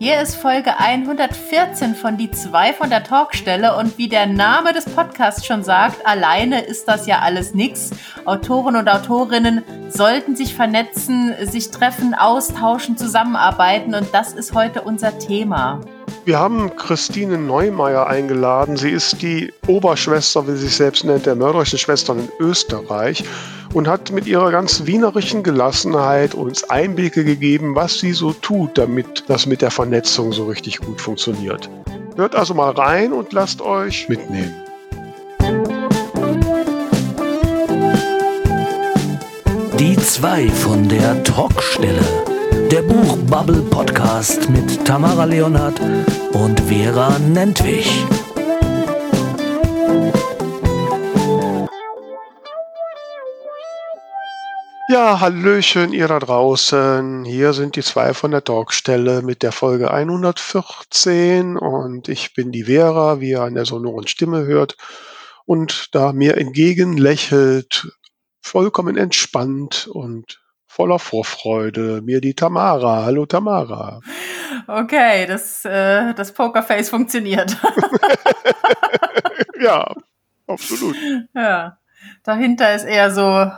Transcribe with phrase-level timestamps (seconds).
[0.00, 4.84] Hier ist Folge 114 von Die zwei von der Talkstelle und wie der Name des
[4.84, 7.90] Podcasts schon sagt, alleine ist das ja alles nix.
[8.24, 15.18] Autoren und Autorinnen sollten sich vernetzen, sich treffen, austauschen, zusammenarbeiten und das ist heute unser
[15.18, 15.80] Thema.
[16.28, 18.76] Wir haben Christine Neumeier eingeladen.
[18.76, 23.24] Sie ist die Oberschwester, wie sie sich selbst nennt, der mörderischen Schwestern in Österreich
[23.72, 29.24] und hat mit ihrer ganz wienerischen Gelassenheit uns Einblicke gegeben, was sie so tut, damit
[29.28, 31.70] das mit der Vernetzung so richtig gut funktioniert.
[32.16, 34.54] Hört also mal rein und lasst euch mitnehmen.
[39.78, 42.27] Die zwei von der Talkstelle.
[42.70, 45.80] Der Buchbubble Podcast mit Tamara Leonhardt
[46.34, 48.04] und Vera Nentwich.
[54.90, 57.24] Ja, Hallöchen, ihr da draußen.
[57.24, 62.64] Hier sind die zwei von der Talkstelle mit der Folge 114 und ich bin die
[62.64, 64.76] Vera, wie ihr an der sonoren Stimme hört.
[65.46, 67.88] Und da mir entgegen lächelt,
[68.42, 70.38] vollkommen entspannt und
[70.78, 73.04] voller Vorfreude mir die Tamara.
[73.04, 74.00] Hallo Tamara.
[74.68, 77.56] Okay, das, äh, das Pokerface funktioniert.
[79.60, 79.92] ja,
[80.46, 80.94] absolut.
[81.34, 81.78] Ja.
[82.22, 83.50] Dahinter ist eher so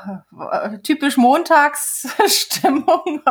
[0.50, 3.20] äh, typisch Montagsstimmung.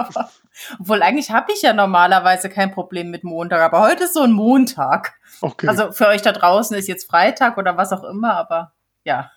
[0.80, 4.34] obwohl eigentlich habe ich ja normalerweise kein Problem mit Montag, aber heute ist so ein
[4.34, 5.16] Montag.
[5.42, 5.68] Okay.
[5.68, 8.72] Also für euch da draußen ist jetzt Freitag oder was auch immer, aber
[9.04, 9.32] ja.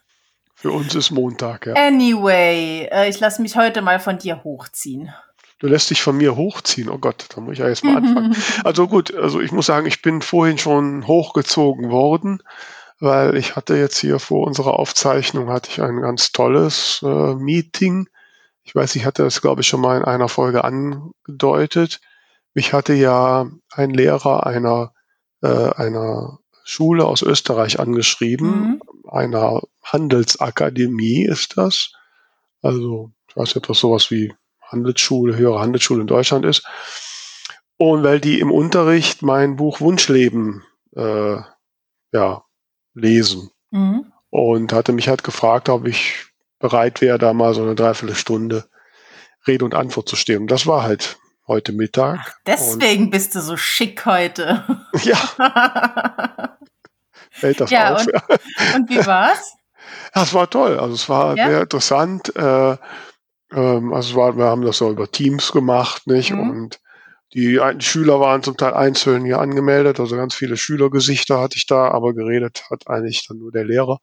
[0.62, 1.74] Für uns ist Montag, ja.
[1.74, 5.12] Anyway, äh, ich lasse mich heute mal von dir hochziehen.
[5.58, 6.88] Du lässt dich von mir hochziehen.
[6.88, 8.36] Oh Gott, da muss ich ja jetzt mal anfangen.
[8.64, 12.44] also gut, also ich muss sagen, ich bin vorhin schon hochgezogen worden,
[13.00, 18.08] weil ich hatte jetzt hier vor unserer Aufzeichnung hatte ich ein ganz tolles äh, Meeting.
[18.62, 22.00] Ich weiß, ich hatte das, glaube ich, schon mal in einer Folge angedeutet.
[22.54, 24.92] Mich hatte ja ein Lehrer einer,
[25.42, 28.82] äh, einer Schule aus Österreich angeschrieben, mhm.
[29.12, 31.92] Einer Handelsakademie ist das.
[32.62, 36.64] Also, ich weiß nicht, ob das sowas wie Handelsschule, höhere Handelsschule in Deutschland ist.
[37.76, 40.64] Und weil die im Unterricht mein Buch Wunschleben
[40.96, 41.36] äh,
[42.12, 42.44] ja,
[42.94, 43.50] lesen.
[43.70, 44.12] Mhm.
[44.30, 46.26] Und hatte mich halt gefragt, ob ich
[46.58, 48.68] bereit wäre, da mal so eine Dreiviertelstunde
[49.46, 50.42] Rede und Antwort zu stehen.
[50.42, 52.20] Und das war halt heute Mittag.
[52.22, 54.64] Ach, deswegen und bist du so schick heute.
[55.02, 56.48] Ja.
[57.42, 58.06] Fällt das ja, auf.
[58.06, 58.12] Und,
[58.76, 59.54] und wie war's?
[60.14, 60.78] Ja, es war toll.
[60.78, 61.48] Also es war ja?
[61.48, 62.34] sehr interessant.
[62.36, 62.76] Äh,
[63.52, 66.32] ähm, also war, wir haben das so über Teams gemacht, nicht?
[66.32, 66.50] Mhm.
[66.50, 66.80] Und
[67.34, 71.90] die Schüler waren zum Teil einzeln hier angemeldet, also ganz viele Schülergesichter hatte ich da,
[71.90, 74.00] aber geredet hat eigentlich dann nur der Lehrer.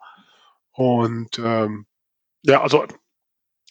[0.71, 1.85] Und ähm,
[2.41, 2.85] ja, also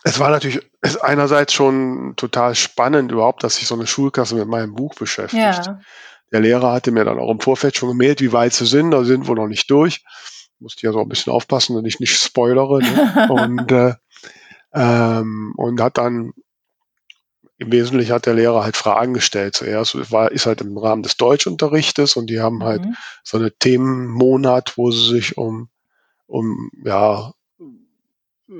[0.04, 0.60] es war natürlich
[1.00, 5.42] einerseits schon total spannend überhaupt, dass sich so eine Schulklasse mit meinem Buch beschäftigt.
[5.42, 5.80] Ja.
[6.32, 9.04] Der Lehrer hatte mir dann auch im Vorfeld schon gemeldet, wie weit sie sind, da
[9.04, 10.04] sind wir noch nicht durch.
[10.60, 12.80] Musste ja so ein bisschen aufpassen, dass ich nicht spoilere.
[12.80, 13.28] Ne?
[13.30, 13.94] und, äh,
[14.74, 16.32] ähm, und hat dann
[17.58, 19.56] im Wesentlichen hat der Lehrer halt Fragen gestellt.
[19.56, 22.96] Zuerst war, ist halt im Rahmen des Deutschunterrichtes und die haben halt mhm.
[23.24, 25.68] so eine Themenmonat, wo sie sich um,
[26.26, 27.32] um, ja,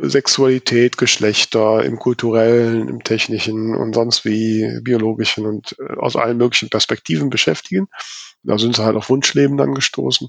[0.03, 6.69] Sexualität, Geschlechter im kulturellen, im technischen und sonst wie biologischen und äh, aus allen möglichen
[6.69, 7.89] Perspektiven beschäftigen.
[8.43, 10.29] Da sind sie halt auf Wunschleben dann gestoßen.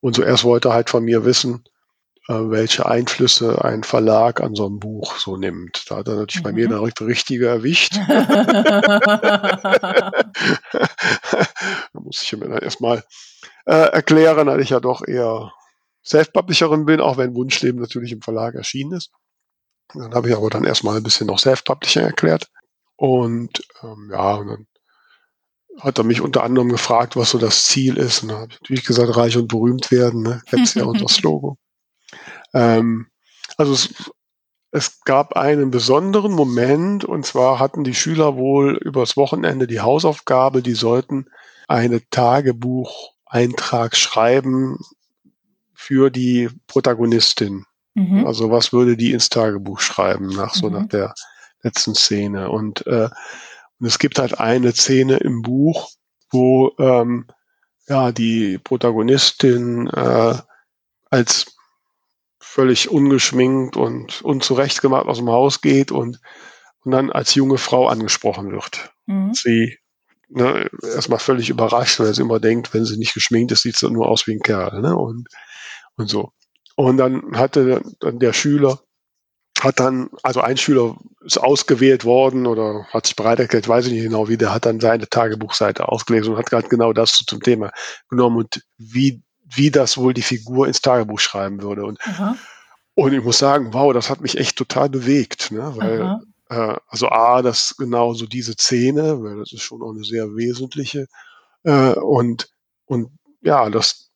[0.00, 1.64] Und zuerst wollte er halt von mir wissen,
[2.28, 5.84] äh, welche Einflüsse ein Verlag an so einem Buch so nimmt.
[5.88, 6.44] Da hat er natürlich mhm.
[6.44, 6.72] bei mir mhm.
[6.72, 7.96] direkt richtige erwischt.
[8.06, 10.12] da
[11.94, 13.02] muss ich mir dann erstmal
[13.64, 15.52] äh, erklären, dass ich ja doch eher
[16.08, 19.10] Self-Publisherin bin, auch wenn Wunschleben natürlich im Verlag erschienen ist.
[19.94, 22.48] Dann habe ich aber dann erstmal ein bisschen noch Self-Publishing erklärt.
[22.96, 24.66] Und ähm, ja, und dann
[25.80, 28.22] hat er mich unter anderem gefragt, was so das Ziel ist.
[28.22, 30.22] Und da habe ich natürlich gesagt, reich und berühmt werden.
[30.22, 30.42] Ne?
[30.46, 31.56] Kennst ja unser Slogan.
[32.54, 33.08] Ähm,
[33.58, 34.10] also es,
[34.70, 40.62] es gab einen besonderen Moment und zwar hatten die Schüler wohl übers Wochenende die Hausaufgabe,
[40.62, 41.26] die sollten
[41.68, 44.78] eine Tagebucheintrag schreiben
[45.80, 47.64] für die Protagonistin.
[47.94, 48.26] Mhm.
[48.26, 50.72] Also was würde die ins Tagebuch schreiben nach so mhm.
[50.72, 51.14] nach der
[51.62, 53.08] letzten Szene und, äh,
[53.78, 55.90] und es gibt halt eine Szene im Buch,
[56.30, 57.28] wo ähm,
[57.88, 60.34] ja die Protagonistin äh,
[61.10, 61.56] als
[62.40, 66.20] völlig ungeschminkt und unzurechtgemacht aus dem Haus geht und,
[66.82, 68.92] und dann als junge Frau angesprochen wird.
[69.06, 69.32] Mhm.
[69.32, 69.78] Sie
[70.28, 73.88] ne, erstmal völlig überrascht, weil sie immer denkt, wenn sie nicht geschminkt ist, sieht sie
[73.88, 74.80] nur aus wie ein Kerl.
[74.80, 74.96] Ne?
[74.96, 75.28] Und,
[75.98, 76.32] und so.
[76.76, 78.80] Und dann hatte dann der Schüler
[79.64, 83.92] hat dann, also ein Schüler ist ausgewählt worden oder hat sich bereit erklärt, weiß ich
[83.92, 87.42] nicht genau wie, der hat dann seine Tagebuchseite ausgelesen und hat gerade genau das zum
[87.42, 87.72] Thema
[88.08, 91.84] genommen und wie, wie das wohl die Figur ins Tagebuch schreiben würde.
[91.84, 91.98] Und,
[92.94, 95.72] und ich muss sagen, wow, das hat mich echt total bewegt, ne?
[95.76, 100.04] weil, äh, also A, das genau so diese Szene, weil das ist schon auch eine
[100.04, 101.06] sehr wesentliche,
[101.64, 102.48] äh, und,
[102.86, 103.10] und
[103.42, 104.10] ja, das,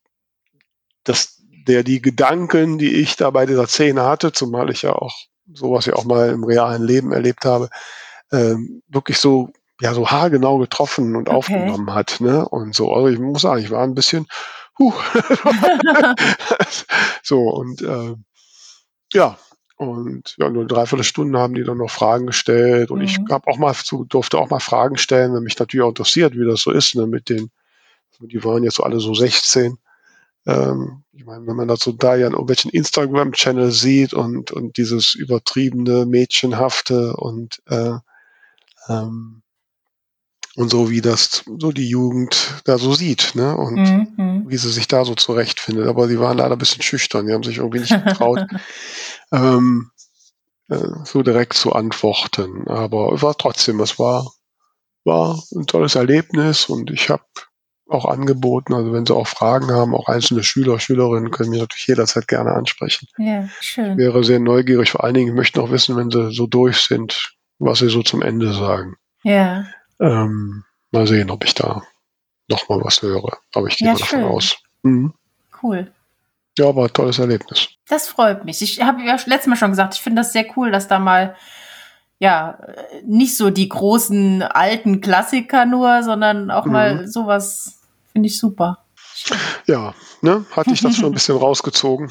[1.03, 5.15] das, der die Gedanken, die ich da bei dieser Szene hatte, zumal ich ja auch
[5.53, 7.69] sowas ja auch mal im realen Leben erlebt habe,
[8.31, 9.49] ähm, wirklich so,
[9.81, 11.35] ja, so haargenau getroffen und okay.
[11.35, 12.21] aufgenommen hat.
[12.21, 12.47] Ne?
[12.47, 14.27] Und so, also ich muss sagen, ich war ein bisschen,
[14.79, 14.93] huh.
[17.23, 18.15] so, und äh,
[19.13, 19.37] ja,
[19.75, 22.91] und ja, nur dreiviertel Stunden haben die dann noch Fragen gestellt.
[22.91, 23.05] Und mhm.
[23.05, 26.33] ich habe auch mal zu, durfte auch mal Fragen stellen, wenn mich natürlich auch interessiert,
[26.37, 27.51] wie das so ist, ne, mit den,
[28.19, 29.77] die waren jetzt so alle so 16.
[30.45, 34.77] Ähm, ich meine, wenn man das so da ja in irgendwelchen Instagram-Channel sieht und, und
[34.77, 37.93] dieses übertriebene, mädchenhafte und, äh,
[38.89, 39.41] ähm,
[40.55, 43.57] und so wie das so die Jugend da so sieht, ne?
[43.57, 44.07] Und mhm.
[44.17, 44.49] mhm.
[44.49, 45.87] wie sie sich da so zurechtfindet.
[45.87, 48.45] Aber die waren leider ein bisschen schüchtern, die haben sich irgendwie nicht getraut,
[49.31, 49.89] ähm,
[50.69, 52.67] äh, so direkt zu antworten.
[52.67, 54.31] Aber es war trotzdem, es war,
[55.05, 57.23] war ein tolles Erlebnis und ich habe
[57.89, 58.73] auch angeboten.
[58.73, 62.51] Also wenn Sie auch Fragen haben, auch einzelne Schüler, Schülerinnen können mich natürlich jederzeit gerne
[62.53, 63.07] ansprechen.
[63.17, 63.93] Ja, schön.
[63.93, 64.91] Ich wäre sehr neugierig.
[64.91, 68.01] Vor allen Dingen, ich möchte auch wissen, wenn Sie so durch sind, was Sie so
[68.01, 68.95] zum Ende sagen.
[69.23, 69.65] Ja.
[69.99, 71.83] Ähm, mal sehen, ob ich da
[72.49, 73.37] noch mal was höre.
[73.53, 74.27] Aber ich gehe ja, mal davon schön.
[74.27, 74.57] aus.
[74.83, 75.13] Mhm.
[75.61, 75.91] Cool.
[76.57, 77.69] Ja, aber tolles Erlebnis.
[77.87, 78.61] Das freut mich.
[78.61, 81.35] Ich habe ja letztes Mal schon gesagt, ich finde das sehr cool, dass da mal
[82.23, 82.57] ja,
[83.05, 86.71] nicht so die großen alten Klassiker nur, sondern auch mhm.
[86.71, 87.81] mal sowas
[88.13, 88.85] finde ich super.
[89.65, 92.09] Ja, ne, hatte ich das schon ein bisschen rausgezogen.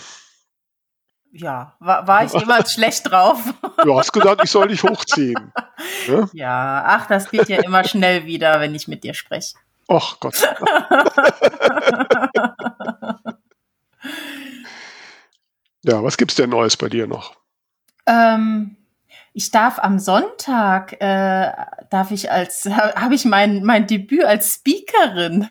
[1.32, 3.38] Ja, war, war ich jemals schlecht drauf?
[3.82, 5.50] Du hast gesagt, ich soll dich hochziehen.
[6.06, 6.28] Ne?
[6.34, 9.54] Ja, ach, das geht ja immer schnell wieder, wenn ich mit dir spreche.
[9.88, 10.42] Ach Gott.
[15.84, 17.34] ja, was gibt's denn Neues bei dir noch?
[18.06, 18.76] Ähm,
[19.34, 21.52] ich darf am Sonntag, äh,
[21.90, 25.48] darf ich als, habe ich mein, mein Debüt als Speakerin.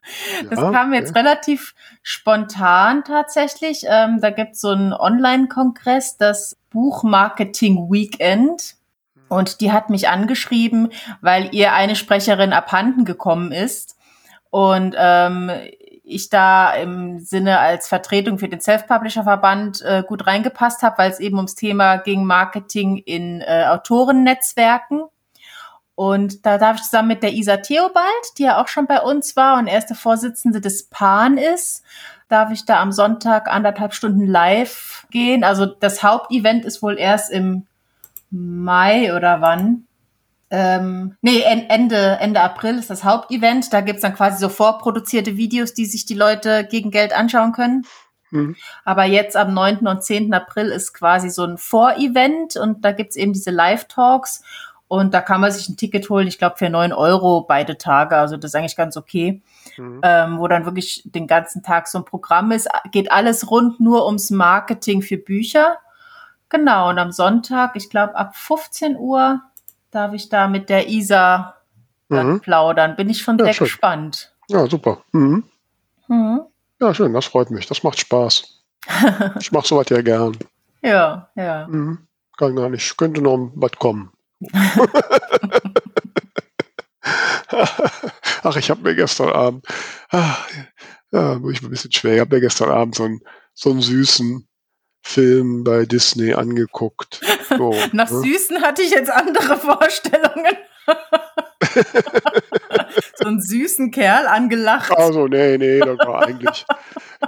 [0.49, 1.19] Das ja, kam jetzt okay.
[1.19, 1.73] relativ
[2.03, 3.83] spontan tatsächlich.
[3.87, 8.75] Ähm, da gibt's so einen Online-Kongress, das Buchmarketing Weekend.
[9.29, 10.89] Und die hat mich angeschrieben,
[11.21, 13.97] weil ihr eine Sprecherin abhanden gekommen ist.
[14.49, 15.49] Und ähm,
[16.11, 21.19] ich da im Sinne als Vertretung für den Self-Publisher-Verband äh, gut reingepasst habe, weil es
[21.19, 25.03] eben ums Thema ging Marketing in äh, Autorennetzwerken.
[25.95, 28.05] Und da darf ich zusammen mit der Isa Theobald,
[28.37, 31.83] die ja auch schon bei uns war und erste Vorsitzende des PAN ist,
[32.27, 35.43] darf ich da am Sonntag anderthalb Stunden live gehen.
[35.43, 37.67] Also das Hauptevent ist wohl erst im
[38.31, 39.85] Mai oder wann?
[40.51, 43.71] Ähm, nee, Ende, Ende April ist das Hauptevent.
[43.71, 47.85] Da gibt's dann quasi so vorproduzierte Videos, die sich die Leute gegen Geld anschauen können.
[48.31, 48.57] Mhm.
[48.83, 49.87] Aber jetzt am 9.
[49.87, 50.33] und 10.
[50.33, 54.43] April ist quasi so ein Vorevent und da gibt's eben diese Live-Talks
[54.89, 58.17] und da kann man sich ein Ticket holen, ich glaube für neun Euro beide Tage,
[58.17, 59.41] also das ist eigentlich ganz okay.
[59.77, 60.01] Mhm.
[60.03, 62.67] Ähm, wo dann wirklich den ganzen Tag so ein Programm ist.
[62.91, 65.77] Geht alles rund nur ums Marketing für Bücher.
[66.49, 69.41] Genau, und am Sonntag, ich glaube ab 15 Uhr
[69.91, 71.55] darf ich da mit der Isa
[72.09, 72.39] mhm.
[72.39, 72.95] plaudern.
[72.95, 73.65] Bin ich schon ja, sehr schön.
[73.65, 74.33] gespannt.
[74.47, 75.03] Ja, super.
[75.11, 75.43] Mhm.
[76.07, 76.41] Mhm.
[76.79, 77.67] Ja, schön, das freut mich.
[77.67, 78.63] Das macht Spaß.
[79.39, 80.37] ich mache sowas ja gern.
[80.81, 81.67] Ja, ja.
[81.67, 82.07] Mhm.
[82.37, 82.97] Kann gar nicht.
[82.97, 84.11] Könnte noch was kommen.
[88.43, 89.65] Ach, ich habe mir gestern Abend,
[90.09, 90.47] ach,
[91.11, 93.21] ja, ich ein bisschen schwer, ich habe mir gestern Abend so einen,
[93.53, 94.47] so einen süßen
[95.01, 97.21] Film bei Disney angeguckt.
[97.49, 98.19] So, Nach ne?
[98.21, 100.57] Süßen hatte ich jetzt andere Vorstellungen.
[103.15, 104.91] so einen süßen Kerl angelacht.
[104.91, 106.65] Also, nee, nee, das war eigentlich.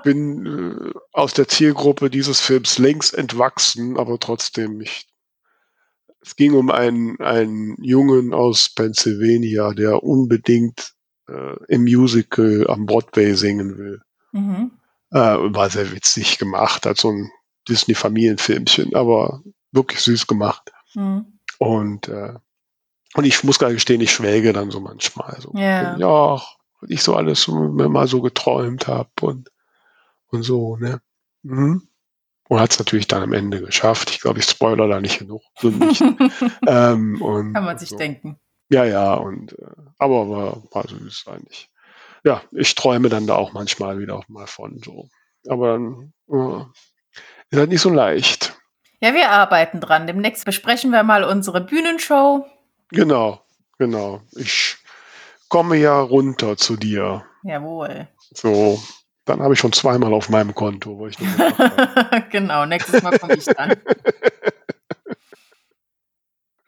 [0.04, 5.08] bin äh, aus der Zielgruppe dieses Films längst entwachsen, aber trotzdem, ich,
[6.22, 10.94] es ging um einen, einen Jungen aus Pennsylvania, der unbedingt
[11.28, 14.02] äh, im Musical am Broadway singen will.
[14.32, 14.72] Mhm.
[15.12, 17.32] Äh, war sehr witzig gemacht, hat so ein
[17.68, 19.42] Disney-Familienfilmchen, aber
[19.72, 20.72] wirklich süß gemacht.
[20.94, 21.40] Mhm.
[21.60, 22.34] Und, äh,
[23.16, 25.40] und ich muss gar gestehen, ich schwelge dann so manchmal.
[25.40, 25.98] So, yeah.
[25.98, 26.42] Ja,
[26.88, 29.52] ich so alles mir mal so geträumt habe und,
[30.28, 31.02] und so, ne?
[31.44, 31.88] Mhm.
[32.50, 34.10] Und hat es natürlich dann am Ende geschafft.
[34.12, 35.42] Ich glaube, ich spoiler da nicht genug.
[35.60, 36.02] So nicht.
[36.68, 37.98] ähm, und, Kann man sich so.
[37.98, 38.38] denken.
[38.70, 39.66] Ja, ja, und äh,
[39.98, 41.70] aber war, war süß eigentlich.
[42.24, 45.10] Ja, ich träume dann da auch manchmal wieder auch mal von so.
[45.48, 46.66] Aber dann äh,
[47.54, 48.58] ist halt nicht so leicht.
[49.00, 50.08] Ja, wir arbeiten dran.
[50.08, 52.46] Demnächst besprechen wir mal unsere Bühnenshow.
[52.90, 53.42] Genau,
[53.78, 54.22] genau.
[54.32, 54.78] Ich
[55.50, 57.24] komme ja runter zu dir.
[57.44, 58.08] Jawohl.
[58.34, 58.82] So,
[59.26, 61.18] dann habe ich schon zweimal auf meinem Konto, wo ich
[62.32, 63.76] Genau, nächstes Mal komme ich dann.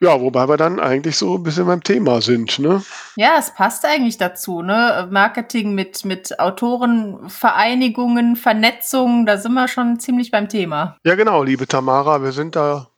[0.01, 2.83] Ja, wobei wir dann eigentlich so ein bisschen beim Thema sind, ne?
[3.15, 5.07] Ja, es passt eigentlich dazu, ne?
[5.09, 10.97] Marketing mit, mit Autorenvereinigungen, Vernetzungen, da sind wir schon ziemlich beim Thema.
[11.05, 12.89] Ja, genau, liebe Tamara, wir sind da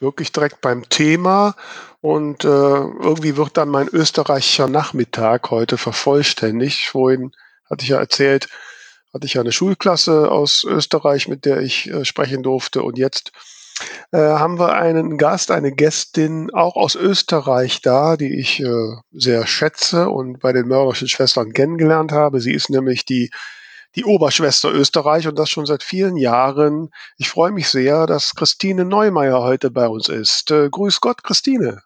[0.00, 1.54] wirklich direkt beim Thema
[2.00, 6.88] und äh, irgendwie wird dann mein österreichischer Nachmittag heute vervollständigt.
[6.88, 7.32] Vorhin
[7.70, 8.48] hatte ich ja erzählt,
[9.14, 13.30] hatte ich ja eine Schulklasse aus Österreich, mit der ich äh, sprechen durfte und jetzt
[14.12, 19.46] äh, haben wir einen Gast, eine Gästin auch aus Österreich da, die ich äh, sehr
[19.46, 22.40] schätze und bei den mörderischen Schwestern kennengelernt habe.
[22.40, 23.30] Sie ist nämlich die
[23.94, 26.90] die Oberschwester Österreich und das schon seit vielen Jahren.
[27.18, 30.50] Ich freue mich sehr, dass Christine Neumeier heute bei uns ist.
[30.50, 31.82] Äh, grüß Gott, Christine.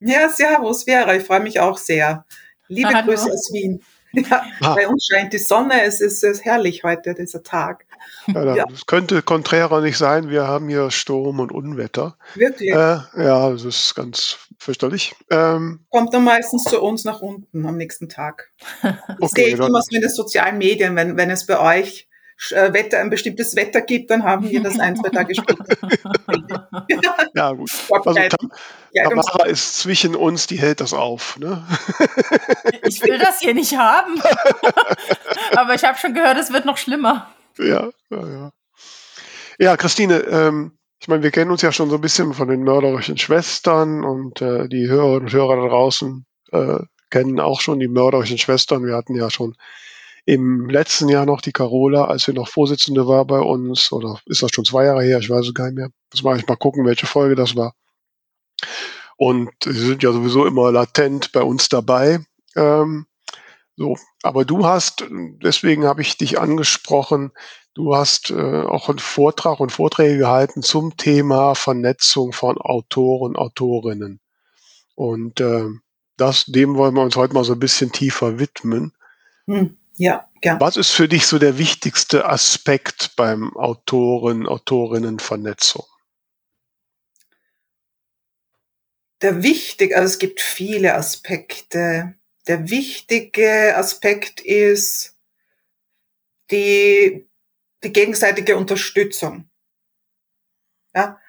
[0.00, 1.14] Ja, servus, Vera.
[1.14, 2.24] Ich freue mich auch sehr.
[2.68, 3.08] Liebe Hallo.
[3.08, 3.82] Grüße aus Wien.
[4.12, 4.74] Ja, ah.
[4.74, 5.84] Bei uns scheint die Sonne.
[5.84, 7.86] Es ist, es ist herrlich heute, dieser Tag.
[8.26, 8.64] Ja, ja.
[8.66, 10.30] Das könnte konträrer nicht sein.
[10.30, 12.16] Wir haben hier Sturm und Unwetter.
[12.34, 12.70] Wirklich?
[12.70, 15.14] Äh, ja, das ist ganz fürchterlich.
[15.30, 18.50] Ähm, Kommt dann meistens zu uns nach unten am nächsten Tag.
[18.82, 22.08] Das okay, sehe ich immer so in den sozialen Medien, wenn, wenn es bei euch
[22.50, 25.64] äh, Wetter, ein bestimmtes Wetter gibt, dann haben wir das ein, zwei Tage später.
[27.34, 27.70] ja, gut.
[27.90, 28.52] Also, Tam
[28.94, 31.38] Tamara ist zwischen uns, die hält das auf.
[31.38, 31.62] Ne?
[32.82, 34.20] ich will das hier nicht haben.
[35.56, 37.28] Aber ich habe schon gehört, es wird noch schlimmer.
[37.60, 38.52] Ja, ja, ja.
[39.58, 42.62] Ja, Christine, ähm, ich meine, wir kennen uns ja schon so ein bisschen von den
[42.62, 46.78] mörderischen Schwestern und äh, die Hörerinnen und Hörer da draußen äh,
[47.10, 48.84] kennen auch schon die mörderischen Schwestern.
[48.84, 49.56] Wir hatten ja schon
[50.24, 54.42] im letzten Jahr noch die Carola, als sie noch Vorsitzende war bei uns, oder ist
[54.42, 55.18] das schon zwei Jahre her?
[55.18, 55.90] Ich weiß es gar nicht mehr.
[56.12, 57.74] Muss mal ich mal gucken, welche Folge das war.
[59.16, 62.20] Und sie sind ja sowieso immer latent bei uns dabei.
[62.56, 63.06] Ähm,
[63.80, 65.06] so, aber du hast,
[65.42, 67.32] deswegen habe ich dich angesprochen,
[67.72, 74.20] du hast äh, auch einen Vortrag und Vorträge gehalten zum Thema Vernetzung von Autoren, Autorinnen.
[74.96, 75.64] Und äh,
[76.18, 78.92] das, dem wollen wir uns heute mal so ein bisschen tiefer widmen.
[79.46, 79.78] Hm.
[79.96, 80.60] Ja, gern.
[80.60, 85.86] Was ist für dich so der wichtigste Aspekt beim Autoren, Autorinnenvernetzung?
[89.22, 92.19] Der wichtige, also es gibt viele Aspekte.
[92.46, 95.16] Der wichtige Aspekt ist
[96.50, 97.28] die,
[97.82, 99.48] die gegenseitige Unterstützung.
[100.94, 101.20] Ja,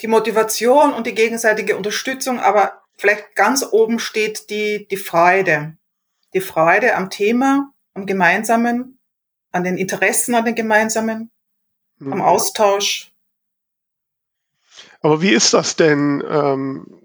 [0.00, 5.76] die Motivation und die gegenseitige Unterstützung, aber vielleicht ganz oben steht die, die Freude
[6.34, 8.98] die Freude am Thema, am Gemeinsamen,
[9.52, 11.30] an den Interessen an den Gemeinsamen,
[11.98, 12.12] mhm.
[12.12, 13.12] am Austausch.
[15.00, 16.22] Aber wie ist das denn?
[16.28, 16.99] Ähm,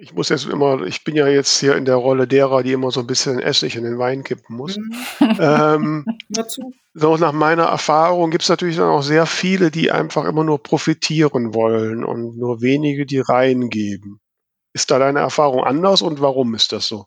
[0.00, 2.90] ich muss jetzt immer, ich bin ja jetzt hier in der Rolle derer, die immer
[2.90, 4.76] so ein bisschen Essig in den Wein kippen muss.
[4.76, 5.38] Mhm.
[5.40, 6.06] Ähm,
[6.94, 10.62] so nach meiner Erfahrung gibt es natürlich dann auch sehr viele, die einfach immer nur
[10.62, 14.20] profitieren wollen und nur wenige, die reingeben.
[14.72, 17.06] Ist da deine Erfahrung anders und warum ist das so?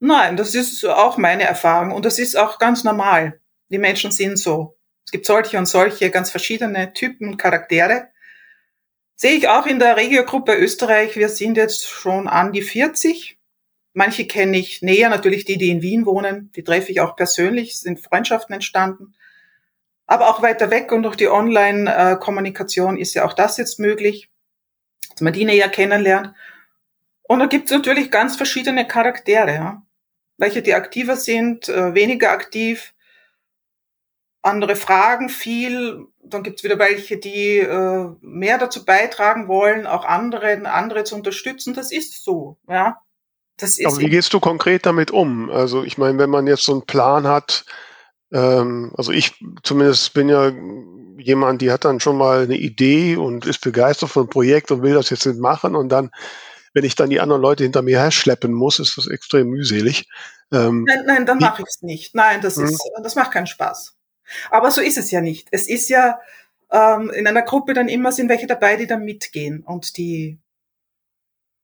[0.00, 3.40] Nein, das ist auch meine Erfahrung und das ist auch ganz normal.
[3.70, 4.76] Die Menschen sind so.
[5.04, 8.08] Es gibt solche und solche ganz verschiedene Typen und Charaktere.
[9.20, 11.16] Sehe ich auch in der Regiogruppe Österreich.
[11.16, 13.36] Wir sind jetzt schon an die 40.
[13.92, 16.52] Manche kenne ich näher, natürlich die, die in Wien wohnen.
[16.54, 19.14] Die treffe ich auch persönlich, sind Freundschaften entstanden.
[20.06, 24.30] Aber auch weiter weg und durch die Online-Kommunikation ist ja auch das jetzt möglich,
[25.10, 26.32] dass man die näher kennenlernt.
[27.24, 29.52] Und da gibt es natürlich ganz verschiedene Charaktere.
[29.52, 29.82] Ja
[30.38, 32.94] welche die aktiver sind, äh, weniger aktiv.
[34.48, 40.04] Andere fragen viel, dann gibt es wieder welche, die äh, mehr dazu beitragen wollen, auch
[40.04, 41.74] andere, andere zu unterstützen.
[41.74, 42.98] Das ist so, ja.
[43.56, 45.50] Das ist Aber wie gehst du konkret damit um?
[45.50, 47.64] Also ich meine, wenn man jetzt so einen Plan hat,
[48.32, 50.52] ähm, also ich zumindest bin ja
[51.18, 54.82] jemand, die hat dann schon mal eine Idee und ist begeistert von einem Projekt und
[54.82, 56.10] will das jetzt nicht machen und dann
[56.74, 60.06] wenn ich dann die anderen Leute hinter mir her schleppen muss, ist das extrem mühselig.
[60.52, 62.14] Ähm, nein, nein, dann mache ich es nicht.
[62.14, 63.02] Nein, das, ist, hm?
[63.02, 63.97] das macht keinen Spaß.
[64.50, 65.48] Aber so ist es ja nicht.
[65.50, 66.20] Es ist ja
[66.72, 70.38] ähm, in einer Gruppe dann immer sind welche dabei, die dann mitgehen und die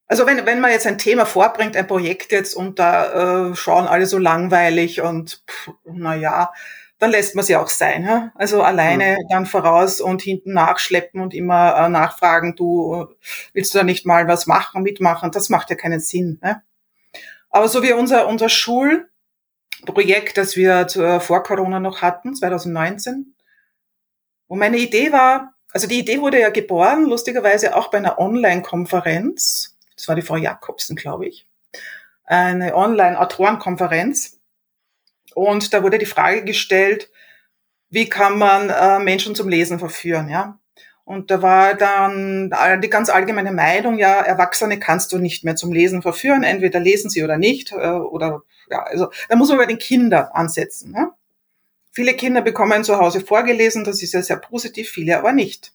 [0.06, 3.86] also wenn, wenn man jetzt ein Thema vorbringt, ein Projekt jetzt und da äh, schauen
[3.86, 5.42] alle so langweilig und
[5.84, 6.52] na ja,
[6.98, 8.04] dann lässt man sie auch sein.
[8.04, 8.32] Ja?
[8.34, 9.28] Also alleine mhm.
[9.30, 13.06] dann voraus und hinten nachschleppen und immer äh, nachfragen, du
[13.52, 16.38] willst du da nicht mal was machen, mitmachen, das macht ja keinen Sinn.
[16.42, 16.62] Ne?
[17.50, 18.48] Aber so wie unser, unser
[19.84, 20.88] Schulprojekt, das wir
[21.20, 23.34] vor Corona noch hatten, 2019,
[24.48, 29.76] wo meine Idee war, also die Idee wurde ja geboren, lustigerweise auch bei einer Online-Konferenz.
[29.96, 31.46] Das war die Frau Jakobsen, glaube ich.
[32.24, 34.38] Eine Online-Autorenkonferenz.
[35.34, 37.10] Und da wurde die Frage gestellt,
[37.90, 40.58] wie kann man äh, Menschen zum Lesen verführen, ja?
[41.04, 42.50] Und da war dann
[42.82, 47.10] die ganz allgemeine Meinung, ja, Erwachsene kannst du nicht mehr zum Lesen verführen, entweder lesen
[47.10, 50.92] sie oder nicht, äh, oder ja, also da muss man bei den Kindern ansetzen.
[50.92, 51.10] Ne?
[51.92, 55.72] Viele Kinder bekommen zu Hause vorgelesen, das ist ja sehr positiv, viele aber nicht.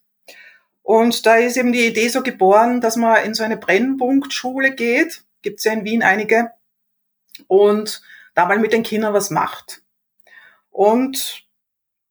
[0.82, 5.24] Und da ist eben die Idee so geboren, dass man in so eine Brennpunktschule geht,
[5.42, 6.50] gibt's ja in Wien einige,
[7.46, 8.02] und
[8.34, 9.82] da mal mit den Kindern was macht.
[10.70, 11.44] Und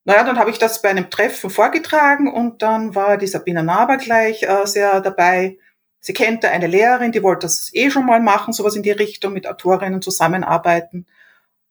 [0.05, 3.97] naja, dann habe ich das bei einem Treffen vorgetragen und dann war die Sabina Naber
[3.97, 5.57] gleich äh, sehr dabei.
[5.99, 8.91] Sie kennt da eine Lehrerin, die wollte das eh schon mal machen, sowas in die
[8.91, 11.05] Richtung mit Autorinnen zusammenarbeiten.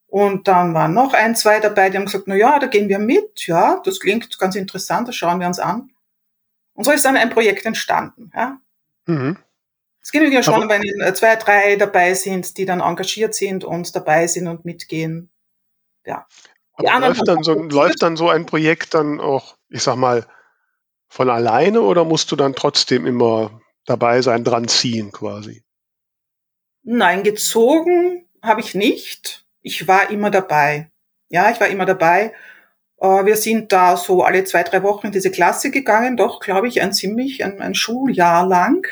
[0.06, 2.98] Und dann waren noch ein, zwei dabei, die haben gesagt, na ja, da gehen wir
[2.98, 5.90] mit, ja, das klingt ganz interessant, das schauen wir uns an.
[6.72, 8.58] Und so ist dann ein Projekt entstanden, ja.
[9.06, 9.36] Mhm.
[10.00, 13.64] Es genügt ja schon, Aber wenn äh, zwei, drei dabei sind, die dann engagiert sind
[13.64, 15.28] und dabei sind und mitgehen.
[16.06, 16.26] Ja.
[16.72, 20.24] Aber läuft dann, so, läuft dann so ein Projekt dann auch, ich sag mal,
[21.08, 25.62] von alleine oder musst du dann trotzdem immer dabei sein, dran ziehen quasi?
[26.82, 29.44] Nein, gezogen habe ich nicht.
[29.62, 30.90] Ich war immer dabei.
[31.28, 32.32] Ja, ich war immer dabei.
[33.00, 36.68] Äh, wir sind da so alle zwei, drei Wochen in diese Klasse gegangen, doch, glaube
[36.68, 38.86] ich, ein ziemlich, ein, ein Schuljahr lang.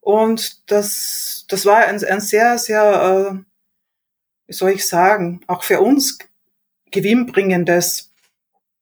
[0.00, 3.38] Und das, das war ein, ein sehr, sehr, äh,
[4.46, 6.18] wie soll ich sagen, auch für uns
[6.90, 8.12] gewinnbringendes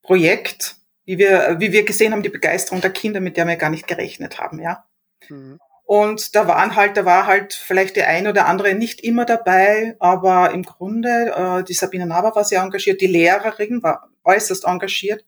[0.03, 3.71] Projekt, wie wir, wie wir gesehen haben, die Begeisterung der Kinder, mit der wir gar
[3.71, 4.85] nicht gerechnet haben, ja.
[5.29, 5.59] Mhm.
[5.85, 9.97] Und da waren halt, da war halt vielleicht der ein oder andere nicht immer dabei,
[9.99, 15.25] aber im Grunde, äh, die Sabine Naber war sehr engagiert, die Lehrerin war äußerst engagiert.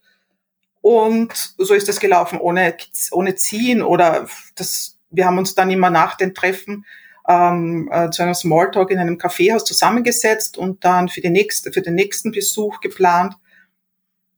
[0.80, 2.76] Und so ist das gelaufen, ohne,
[3.10, 6.84] ohne Ziehen oder das, wir haben uns dann immer nach den Treffen
[7.28, 11.82] ähm, äh, zu einem Smalltalk in einem Kaffeehaus zusammengesetzt und dann für, die nächste, für
[11.82, 13.34] den nächsten Besuch geplant.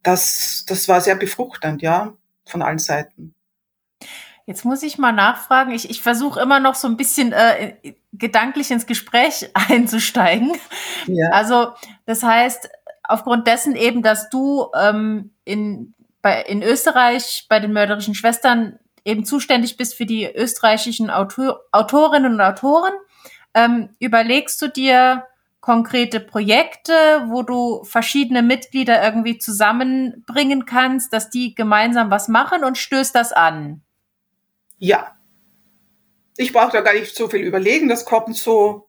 [0.03, 2.15] Das, das war sehr befruchtend, ja,
[2.47, 3.34] von allen Seiten.
[4.47, 5.73] Jetzt muss ich mal nachfragen.
[5.73, 7.77] Ich, ich versuche immer noch so ein bisschen äh,
[8.13, 10.53] gedanklich ins Gespräch einzusteigen.
[11.07, 11.31] Ja.
[11.31, 11.73] Also
[12.05, 12.69] das heißt,
[13.03, 19.25] aufgrund dessen eben, dass du ähm, in, bei, in Österreich bei den mörderischen Schwestern eben
[19.25, 22.93] zuständig bist für die österreichischen Autor Autorinnen und Autoren,
[23.55, 25.25] ähm, überlegst du dir
[25.61, 26.93] konkrete Projekte,
[27.29, 33.33] wo du verschiedene Mitglieder irgendwie zusammenbringen kannst, dass die gemeinsam was machen und stößt das
[33.33, 33.81] an?
[34.79, 35.19] Ja.
[36.37, 38.89] Ich brauche da gar nicht so viel überlegen, das kommt so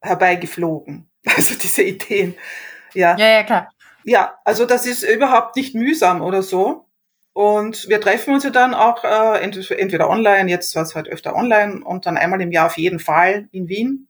[0.00, 1.06] herbeigeflogen.
[1.36, 2.34] Also diese Ideen.
[2.94, 3.14] Ja.
[3.18, 3.68] Ja, ja, klar.
[4.04, 6.86] Ja, also das ist überhaupt nicht mühsam oder so.
[7.34, 11.36] Und wir treffen uns ja dann auch äh, entweder online, jetzt war es halt öfter
[11.36, 14.08] online und dann einmal im Jahr auf jeden Fall in Wien.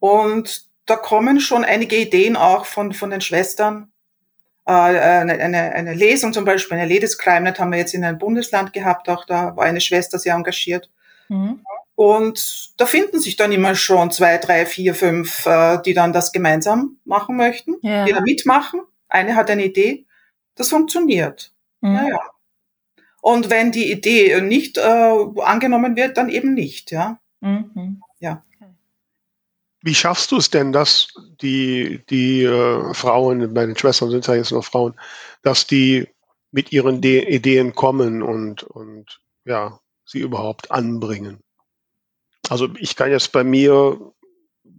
[0.00, 3.91] Und da kommen schon einige Ideen auch von, von den Schwestern.
[4.66, 8.18] Äh, eine, eine, eine Lesung zum Beispiel, eine Ladies Climate haben wir jetzt in einem
[8.18, 10.90] Bundesland gehabt, auch da war eine Schwester sehr engagiert.
[11.28, 11.64] Mhm.
[11.94, 16.32] Und da finden sich dann immer schon zwei, drei, vier, fünf, äh, die dann das
[16.32, 18.04] gemeinsam machen möchten, ja.
[18.04, 18.80] die da mitmachen.
[19.08, 20.06] Eine hat eine Idee.
[20.54, 21.52] Das funktioniert.
[21.80, 21.94] Mhm.
[21.94, 22.20] Ja, ja.
[23.20, 27.20] Und wenn die Idee nicht äh, angenommen wird, dann eben nicht, ja.
[27.40, 28.02] Mhm.
[28.18, 28.42] Ja.
[29.82, 31.08] Wie schaffst du es denn, dass
[31.40, 34.94] die, die äh, Frauen, bei den Schwestern sind ja jetzt nur Frauen,
[35.42, 36.06] dass die
[36.52, 41.42] mit ihren De Ideen kommen und, und ja, sie überhaupt anbringen?
[42.48, 43.98] Also ich kann jetzt bei mir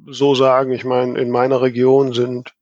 [0.07, 2.53] so sagen, ich meine, in meiner Region sind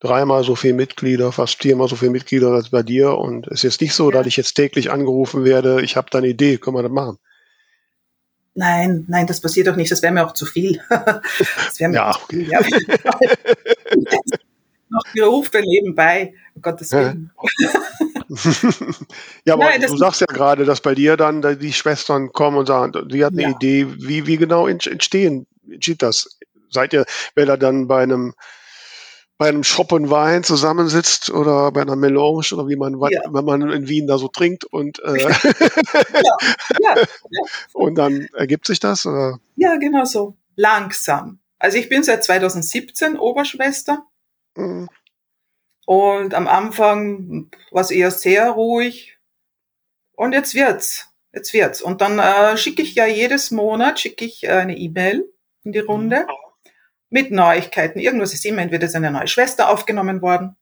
[0.00, 3.16] dreimal so viele Mitglieder, fast viermal so viele Mitglieder als bei dir.
[3.16, 6.18] Und es ist jetzt nicht so, dass ich jetzt täglich angerufen werde, ich habe da
[6.18, 7.18] eine Idee, können wir das machen?
[8.56, 9.92] Nein, nein, das passiert doch nicht.
[9.92, 10.80] Das wäre mir auch zu viel.
[10.88, 12.44] das wäre mir ja, okay.
[12.44, 12.50] viel.
[12.50, 12.60] Ja.
[14.88, 17.32] Noch Berufe nebenbei, um Gottes Willen.
[19.44, 22.66] ja, aber Nein, du sagst ja gerade, dass bei dir dann die Schwestern kommen und
[22.66, 23.50] sagen, sie hat eine ja.
[23.50, 26.38] Idee, wie, wie genau entstehen, entsteht das?
[26.70, 28.34] Seid ihr, wenn er dann bei einem
[29.38, 33.20] bei einem Shop und Wein zusammensitzt oder bei einer Melange oder wie man, ja.
[33.30, 36.36] wenn man in Wien da so trinkt und, äh, ja.
[36.80, 36.94] Ja.
[37.74, 39.04] und dann ergibt sich das?
[39.04, 39.38] Oder?
[39.56, 40.36] Ja, genau so.
[40.54, 41.38] Langsam.
[41.58, 44.06] Also ich bin seit 2017 Oberschwester.
[44.56, 44.88] Mhm.
[45.86, 49.18] Und am Anfang war es eher sehr ruhig.
[50.16, 51.12] Und jetzt wird's.
[51.32, 51.82] Jetzt wird's.
[51.82, 55.30] Und dann äh, schicke ich ja jedes Monat schicke ich eine E-Mail
[55.64, 56.26] in die Runde.
[57.08, 57.98] Mit Neuigkeiten.
[57.98, 60.56] Irgendwas ist immer, entweder ist eine neue Schwester aufgenommen worden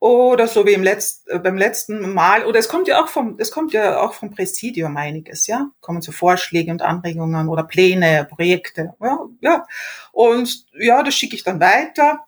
[0.00, 3.36] oder so wie im Letz-, äh, beim letzten Mal, oder es kommt ja auch vom,
[3.38, 8.26] es kommt ja auch vom Präsidium einiges, ja, kommen so Vorschläge und Anregungen oder Pläne,
[8.28, 9.66] Projekte, ja, ja.
[10.12, 12.24] Und ja, das schicke ich dann weiter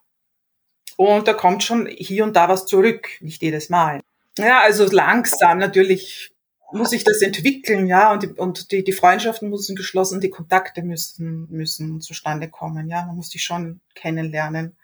[0.96, 4.00] und da kommt schon hier und da was zurück, nicht jedes Mal.
[4.38, 6.31] Ja, also langsam natürlich
[6.72, 10.82] muss sich das entwickeln, ja, und die, und die, die Freundschaften müssen geschlossen, die Kontakte
[10.82, 14.76] müssen, müssen zustande kommen, ja, man muss die schon kennenlernen.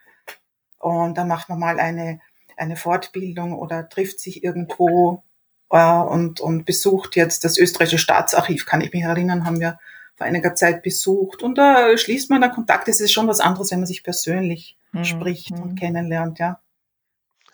[0.79, 2.21] Und dann macht man mal eine,
[2.57, 5.23] eine Fortbildung oder trifft sich irgendwo
[5.71, 9.79] äh, und, und besucht jetzt das österreichische Staatsarchiv, kann ich mich erinnern, haben wir
[10.17, 11.43] vor einiger Zeit besucht.
[11.43, 12.89] Und da schließt man dann Kontakt.
[12.89, 15.05] Es ist schon was anderes, wenn man sich persönlich mhm.
[15.05, 15.77] spricht und mhm.
[15.77, 16.61] kennenlernt, ja.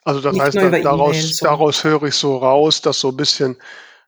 [0.03, 1.47] Also das Nicht heißt, daraus, so.
[1.47, 3.57] daraus höre ich so raus, dass so ein bisschen,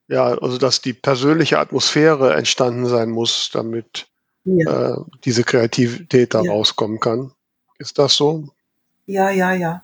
[0.09, 4.07] ja, also dass die persönliche Atmosphäre entstanden sein muss, damit
[4.45, 4.93] ja.
[4.93, 6.53] äh, diese Kreativität da ja.
[6.53, 7.33] rauskommen kann.
[7.79, 8.49] Ist das so?
[9.07, 9.83] Ja, ja, ja.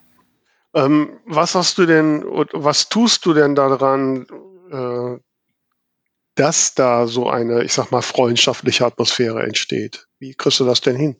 [0.74, 4.26] Ähm, was hast du denn, was tust du denn daran,
[4.70, 5.18] äh,
[6.34, 10.06] dass da so eine, ich sag mal, freundschaftliche Atmosphäre entsteht?
[10.18, 11.16] Wie kriegst du das denn hin?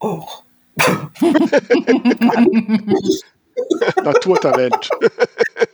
[0.00, 0.44] Och.
[4.04, 4.90] Naturtalent.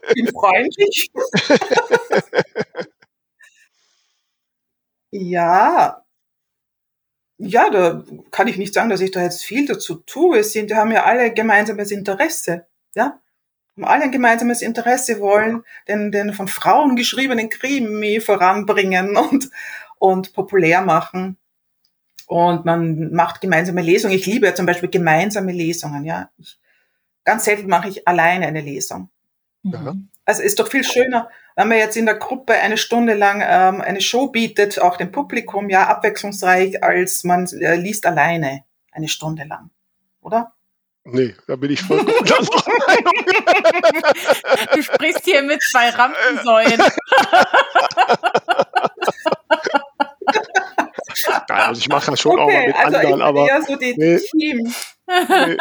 [0.09, 1.11] Ich bin freundlich.
[5.11, 6.03] ja.
[7.39, 10.37] Ja, da kann ich nicht sagen, dass ich da jetzt viel dazu tue.
[10.37, 13.21] Wir sind, wir haben ja alle gemeinsames Interesse ja,
[13.77, 19.51] haben alle ein gemeinsames Interesse wollen, den, den von Frauen geschriebenen Krimi voranbringen und,
[19.99, 21.39] und populär machen.
[22.27, 24.17] Und man macht gemeinsame Lesungen.
[24.17, 26.31] Ich liebe ja zum Beispiel gemeinsame Lesungen, ja.
[26.39, 26.59] Ich,
[27.25, 29.09] ganz selten mache ich alleine eine Lesung.
[29.63, 29.95] Ja.
[30.25, 33.81] Also ist doch viel schöner, wenn man jetzt in der Gruppe eine Stunde lang ähm,
[33.81, 39.45] eine Show bietet, auch dem Publikum, ja, abwechslungsreich, als man äh, liest alleine eine Stunde
[39.45, 39.71] lang,
[40.21, 40.53] oder?
[41.05, 43.13] Nee, da bin ich vollkommen anderer Meinung.
[44.73, 46.81] Du sprichst hier mit zwei Rampensäulen.
[51.49, 53.47] Also ich mache das schon okay, auch mal mit also anderen, aber.
[53.47, 54.73] Ja, so die nee, Team.
[55.29, 55.57] Nee.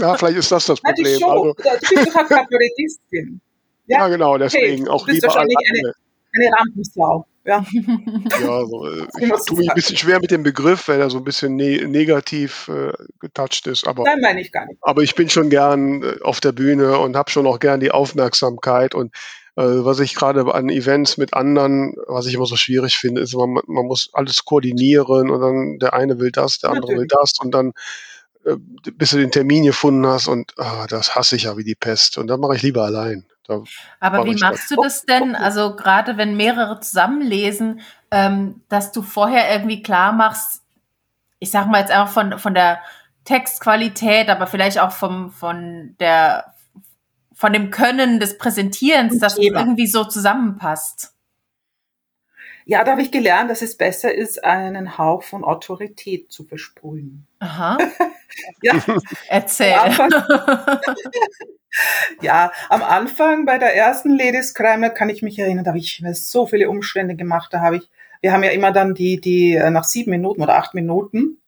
[0.00, 1.18] Ja, vielleicht ist das das Problem.
[1.18, 3.40] Ja, also, doch halt Kabarettistin.
[3.90, 4.00] Ja?
[4.00, 5.34] ja, genau, deswegen okay, auch lieber.
[5.34, 5.48] Eine,
[6.34, 7.26] eine Rampensau.
[7.48, 7.64] Ja,
[8.40, 11.16] ja so, äh, ich tue mich ein bisschen schwer mit dem Begriff, weil er so
[11.16, 13.88] ein bisschen ne negativ äh, getoucht ist.
[13.88, 14.78] Aber, Nein, meine ich gar nicht.
[14.82, 17.90] Aber ich bin schon gern äh, auf der Bühne und habe schon auch gern die
[17.90, 18.94] Aufmerksamkeit.
[18.94, 19.14] Und
[19.56, 23.34] äh, was ich gerade an Events mit anderen, was ich immer so schwierig finde, ist,
[23.34, 27.00] man, man muss alles koordinieren und dann der eine will das, der andere Natürlich.
[27.00, 27.72] will das und dann
[28.56, 32.18] bis du den Termin gefunden hast und ah, das hasse ich ja wie die Pest.
[32.18, 33.24] Und dann mache ich lieber allein.
[33.46, 33.62] Da
[34.00, 34.76] Aber wie machst das.
[34.76, 35.34] du das denn?
[35.34, 37.80] Also gerade wenn mehrere zusammenlesen,
[38.10, 40.62] ähm, dass du vorher irgendwie klar machst,
[41.38, 42.80] ich sag mal jetzt einfach von, von der
[43.24, 46.54] Textqualität, aber vielleicht auch vom, von der,
[47.32, 51.14] von dem Können des Präsentierens, dass es irgendwie so zusammenpasst.
[52.70, 57.26] Ja, da habe ich gelernt, dass es besser ist, einen Hauch von Autorität zu versprühen.
[57.38, 57.78] Aha.
[58.62, 58.74] ja.
[59.26, 59.72] Erzähl.
[62.20, 66.02] ja, am Anfang bei der ersten Ladies Crime kann ich mich erinnern, da habe ich
[66.12, 67.54] so viele Umstände gemacht.
[67.54, 67.88] Da habe ich,
[68.20, 71.40] wir haben ja immer dann die, die äh, nach sieben Minuten oder acht Minuten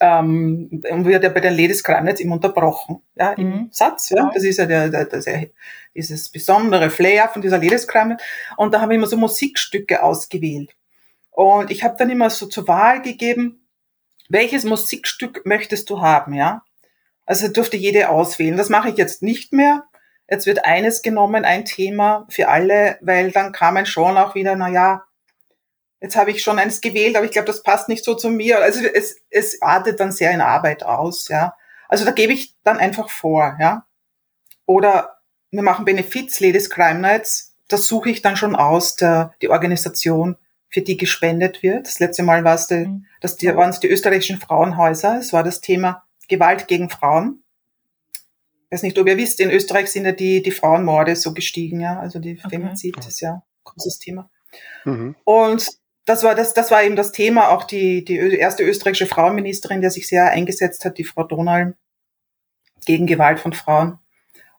[0.00, 3.68] ähm, und wird ja bei der Ladies Crime jetzt immer unterbrochen, ja, im mhm.
[3.70, 4.30] Satz, ja.
[4.32, 5.48] Das ist ja der, der, der, der,
[5.94, 8.16] dieses besondere Flair von dieser Ladies Crime.
[8.56, 10.74] Und da haben wir immer so Musikstücke ausgewählt.
[11.30, 13.66] Und ich habe dann immer so zur Wahl gegeben,
[14.28, 16.62] welches Musikstück möchtest du haben, ja?
[17.26, 18.56] Also durfte jede auswählen.
[18.56, 19.84] Das mache ich jetzt nicht mehr.
[20.28, 24.68] Jetzt wird eines genommen, ein Thema für alle, weil dann kamen schon auch wieder, na
[24.68, 25.04] ja,
[26.02, 28.60] jetzt habe ich schon eins gewählt, aber ich glaube, das passt nicht so zu mir.
[28.60, 31.54] Also es, es artet dann sehr in Arbeit aus, ja.
[31.88, 33.86] Also da gebe ich dann einfach vor, ja.
[34.66, 35.18] Oder
[35.50, 37.56] wir machen Benefiz Ladies Crime Nights.
[37.68, 40.36] Das suche ich dann schon aus, der, die Organisation,
[40.68, 41.86] für die gespendet wird.
[41.86, 43.06] Das letzte Mal war es die, mhm.
[43.20, 45.18] das die, waren es die österreichischen Frauenhäuser.
[45.18, 47.44] Es war das Thema Gewalt gegen Frauen.
[48.64, 51.80] Ich weiß nicht, ob ihr wisst, in Österreich sind ja die, die Frauenmorde so gestiegen,
[51.80, 52.00] ja.
[52.00, 52.56] Also die okay.
[52.56, 54.30] Femizid ist ja ein großes Thema.
[54.84, 55.14] Mhm.
[55.24, 57.50] Und das war das, das war eben das Thema.
[57.50, 61.76] Auch die, die erste österreichische Frauenministerin, der sich sehr eingesetzt hat, die Frau Donal,
[62.84, 63.98] gegen Gewalt von Frauen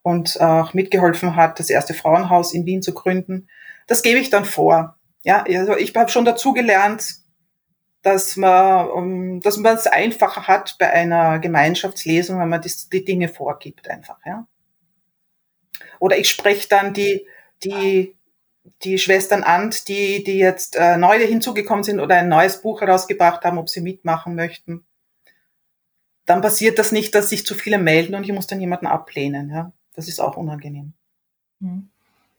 [0.01, 3.47] und auch mitgeholfen hat, das erste Frauenhaus in Wien zu gründen.
[3.87, 4.97] Das gebe ich dann vor.
[5.23, 7.15] Ja, also ich habe schon dazu gelernt,
[8.01, 13.05] dass man, um, dass man es einfacher hat bei einer Gemeinschaftslesung, wenn man die, die
[13.05, 14.45] Dinge vorgibt einfach, ja.
[15.99, 17.25] Oder ich spreche dann die,
[17.63, 18.17] die,
[18.83, 23.43] die Schwestern an, die, die jetzt äh, neu hinzugekommen sind oder ein neues Buch herausgebracht
[23.45, 24.85] haben, ob sie mitmachen möchten.
[26.25, 29.49] Dann passiert das nicht, dass sich zu viele melden und ich muss dann jemanden ablehnen,
[29.49, 29.71] ja.
[29.95, 30.93] Das ist auch unangenehm.
[31.59, 31.89] Mhm.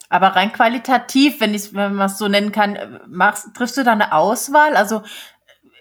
[0.09, 4.13] Aber rein qualitativ, wenn, wenn man es so nennen kann, machst, triffst du da eine
[4.13, 4.77] Auswahl?
[4.77, 5.03] Also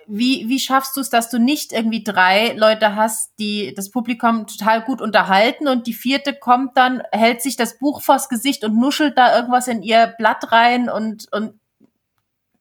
[0.07, 4.47] wie, wie schaffst du es, dass du nicht irgendwie drei Leute hast, die das Publikum
[4.47, 8.79] total gut unterhalten und die vierte kommt dann, hält sich das Buch vors Gesicht und
[8.79, 11.59] nuschelt da irgendwas in ihr Blatt rein und, und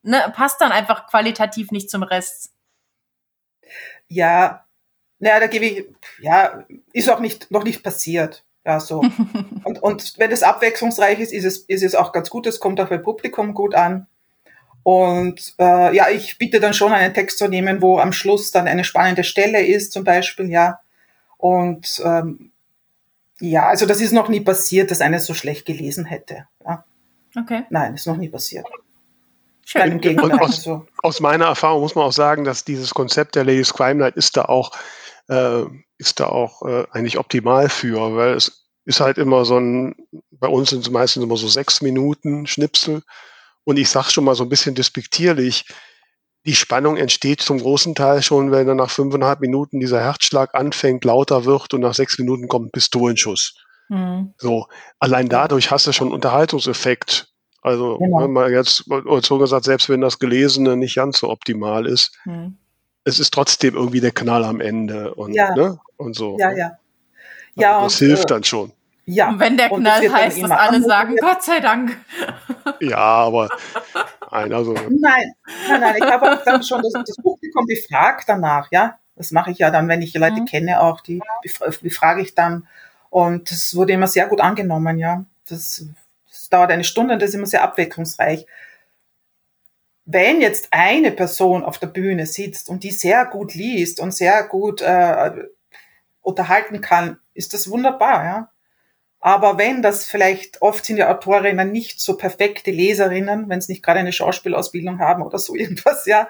[0.03, 2.53] ne, passt dann einfach qualitativ nicht zum Rest?
[4.09, 4.67] Ja,
[5.19, 5.85] naja, da gebe ich,
[6.21, 8.45] ja, ist auch nicht, noch nicht passiert.
[8.65, 9.01] Ja, so.
[9.65, 12.47] und, und wenn es abwechslungsreich ist, ist es, ist es auch ganz gut.
[12.47, 14.07] Es kommt auch beim Publikum gut an.
[14.83, 18.67] Und äh, ja, ich bitte dann schon einen Text zu nehmen, wo am Schluss dann
[18.67, 20.81] eine spannende Stelle ist, zum Beispiel, ja.
[21.37, 22.53] Und ähm,
[23.41, 26.47] ja, also das ist noch nie passiert, dass einer so schlecht gelesen hätte.
[26.65, 26.85] Ja.
[27.37, 27.65] Okay.
[27.71, 28.67] Nein, ist noch nie passiert.
[29.65, 30.01] Schön.
[30.21, 30.87] Und aus, also.
[31.03, 34.37] aus, meiner Erfahrung muss man auch sagen, dass dieses Konzept der Ladies Crime Night ist
[34.37, 34.73] da auch,
[35.29, 35.63] äh,
[35.99, 39.95] ist da auch äh, eigentlich optimal für, weil es ist halt immer so ein,
[40.31, 43.03] bei uns sind es meistens immer so sechs Minuten Schnipsel
[43.65, 45.65] und ich sage schon mal so ein bisschen despektierlich,
[46.45, 51.05] die Spannung entsteht zum großen Teil schon, wenn dann nach fünfeinhalb Minuten dieser Herzschlag anfängt,
[51.05, 53.55] lauter wird und nach sechs Minuten kommt ein Pistolenschuss.
[53.89, 54.35] Mhm.
[54.39, 54.67] So,
[54.99, 57.29] allein dadurch hast du schon Unterhaltungseffekt.
[57.61, 58.27] Also, genau.
[58.27, 58.85] man jetzt,
[59.23, 62.57] so gesagt, selbst wenn das Gelesene nicht ganz so optimal ist, mhm.
[63.05, 65.55] es ist trotzdem irgendwie der Knall am Ende und, ja.
[65.55, 65.79] ne?
[65.97, 66.37] und so.
[66.41, 66.59] Ja, ne?
[66.59, 66.79] ja.
[67.55, 68.73] Ja, das und, hilft äh, dann schon.
[69.05, 69.31] Ja.
[69.31, 71.97] Und wenn der Knall heißt, dass alle sagen, Gott sei Dank.
[72.81, 73.49] Ja, aber
[74.31, 74.75] nein, also.
[74.75, 75.33] Nein,
[75.69, 78.99] nein, nein, ich habe auch dann schon das, das Publikum befragt danach, ja.
[79.17, 80.47] Das mache ich ja dann, wenn ich Leute mhm.
[80.47, 81.21] kenne, auch die
[81.83, 82.67] befrage ich dann.
[83.11, 85.25] Und das wurde immer sehr gut angenommen, ja.
[85.49, 85.85] Das,
[86.29, 88.47] das dauert eine Stunde und das ist immer sehr abwechslungsreich.
[90.05, 94.45] Wenn jetzt eine Person auf der Bühne sitzt und die sehr gut liest und sehr
[94.45, 95.33] gut äh,
[96.23, 98.52] unterhalten kann, ist das wunderbar, ja.
[99.25, 103.85] Aber wenn das vielleicht, oft sind ja Autorinnen nicht so perfekte Leserinnen, wenn sie nicht
[103.85, 106.29] gerade eine Schauspielausbildung haben oder so irgendwas, ja,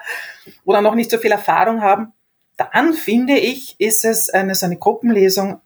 [0.63, 2.13] oder noch nicht so viel Erfahrung haben,
[2.55, 5.59] dann finde ich, ist es eine, so eine Gruppenlesung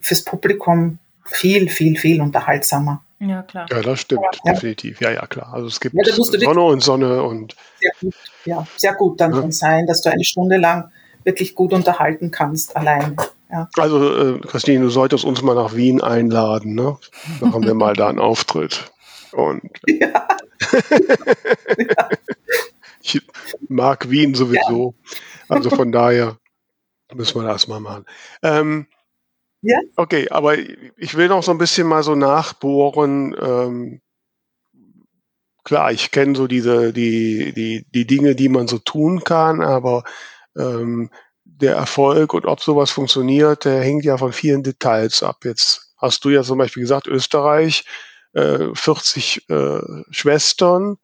[0.00, 3.04] fürs Publikum viel, viel, viel unterhaltsamer.
[3.20, 3.66] Ja, klar.
[3.70, 4.52] Ja, das stimmt, ja.
[4.52, 5.00] definitiv.
[5.00, 5.54] Ja, ja, klar.
[5.54, 7.54] Also es gibt ja, Sonne und Sonne und.
[7.78, 8.14] Sehr gut,
[8.44, 9.50] ja, sehr gut dann ja.
[9.52, 10.90] sein, dass du eine Stunde lang
[11.22, 13.16] wirklich gut unterhalten kannst, allein.
[13.52, 13.68] Ja.
[13.76, 16.96] Also, äh, Christine, du solltest uns mal nach Wien einladen, ne?
[17.42, 18.90] Haben wir mal da einen Auftritt.
[19.32, 20.26] Und ja.
[21.76, 22.08] ja.
[23.02, 23.20] ich
[23.68, 24.94] mag Wien sowieso.
[25.48, 26.38] Also von daher
[27.12, 28.06] müssen wir das mal machen.
[28.42, 28.86] Ähm,
[29.60, 29.78] ja.
[29.96, 33.36] Okay, aber ich will noch so ein bisschen mal so nachbohren.
[33.38, 34.00] Ähm,
[35.62, 40.04] klar, ich kenne so diese, die, die, die Dinge, die man so tun kann, aber
[40.56, 41.10] ähm,
[41.62, 45.44] der Erfolg und ob sowas funktioniert, der hängt ja von vielen Details ab.
[45.44, 47.84] Jetzt hast du ja zum Beispiel gesagt, Österreich,
[48.32, 49.78] äh, 40 äh,
[50.10, 50.98] Schwestern,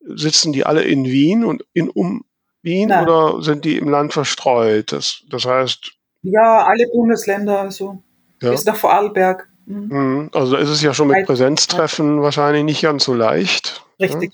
[0.00, 2.24] sitzen die alle in Wien und in um
[2.62, 3.08] Wien Nein.
[3.08, 4.92] oder sind die im Land verstreut?
[4.92, 5.92] Das, das heißt.
[6.22, 8.02] Ja, alle Bundesländer, also
[8.42, 8.50] ja.
[8.50, 9.48] bis nach Vorarlberg.
[9.66, 9.88] Mhm.
[9.90, 10.30] mhm.
[10.32, 12.22] Also ist es ja schon mit Präsenztreffen ja.
[12.22, 13.84] wahrscheinlich nicht ganz so leicht.
[14.00, 14.32] Richtig.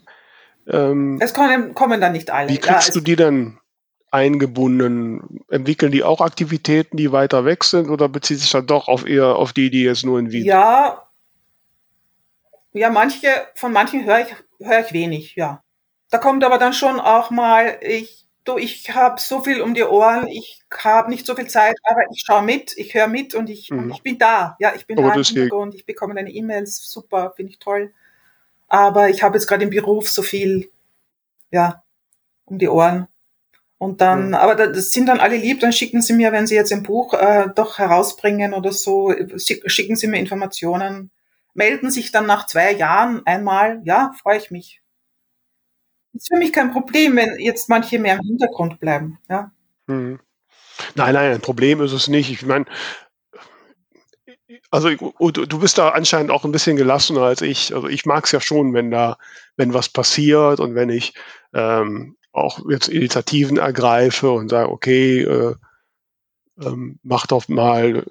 [0.66, 0.90] Ja?
[0.90, 2.48] Ähm, es kommen, kommen dann nicht alle.
[2.48, 3.58] Wie kriegst du die denn
[4.16, 5.44] eingebunden?
[5.48, 9.36] Entwickeln die auch Aktivitäten, die weiter weg sind oder bezieht sich dann doch auf eher
[9.36, 11.06] auf die, die jetzt nur in Wien Ja,
[12.76, 15.62] ja, manche, von manchen höre ich, höre ich wenig, ja.
[16.10, 19.82] Da kommt aber dann schon auch mal, ich, du, ich habe so viel um die
[19.82, 23.48] Ohren, ich habe nicht so viel Zeit, aber ich schaue mit, ich höre mit und
[23.48, 23.92] ich, mhm.
[23.92, 24.56] ich bin da.
[24.60, 27.94] Ja, ich bin aber da im Hintergrund, ich bekomme deine E-Mails, super, finde ich toll.
[28.68, 30.70] Aber ich habe jetzt gerade im Beruf so viel,
[31.50, 31.82] ja,
[32.44, 33.08] um die Ohren.
[33.78, 34.34] Und dann, mhm.
[34.34, 37.12] aber das sind dann alle lieb, dann schicken sie mir, wenn sie jetzt ein Buch
[37.12, 41.10] äh, doch herausbringen oder so, schicken sie mir Informationen,
[41.52, 44.80] melden sich dann nach zwei Jahren einmal, ja, freue ich mich.
[46.14, 49.50] Ist für mich kein Problem, wenn jetzt manche mehr im Hintergrund bleiben, ja.
[49.86, 50.20] Mhm.
[50.94, 52.30] Nein, nein, ein Problem ist es nicht.
[52.30, 52.66] Ich meine,
[54.70, 57.74] also du bist da anscheinend auch ein bisschen gelassener als ich.
[57.74, 59.18] Also ich mag es ja schon, wenn da,
[59.56, 61.14] wenn was passiert und wenn ich
[61.54, 65.54] ähm, auch jetzt Initiativen ergreife und sage, okay, äh,
[66.62, 68.04] ähm, mach doch mal,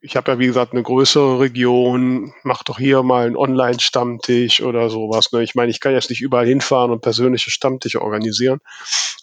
[0.00, 4.90] ich habe ja wie gesagt eine größere Region, mach doch hier mal einen Online-Stammtisch oder
[4.90, 5.32] sowas.
[5.32, 5.42] Ne?
[5.42, 8.60] Ich meine, ich kann jetzt nicht überall hinfahren und persönliche Stammtische organisieren.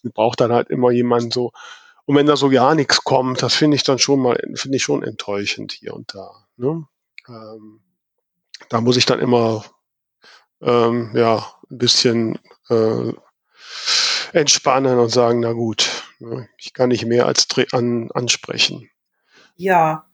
[0.04, 1.52] Ich brauche dann halt immer jemanden so.
[2.06, 4.84] Und wenn da so gar nichts kommt, das finde ich dann schon mal, finde ich
[4.84, 6.32] schon enttäuschend hier und da.
[6.58, 6.86] Ne?
[7.28, 7.82] Ähm,
[8.70, 9.64] da muss ich dann immer
[10.62, 13.14] ähm, ja ein bisschen äh,
[14.34, 16.04] entspannen und sagen, na gut,
[16.58, 18.90] ich kann nicht mehr als an, ansprechen.
[19.56, 20.06] Ja,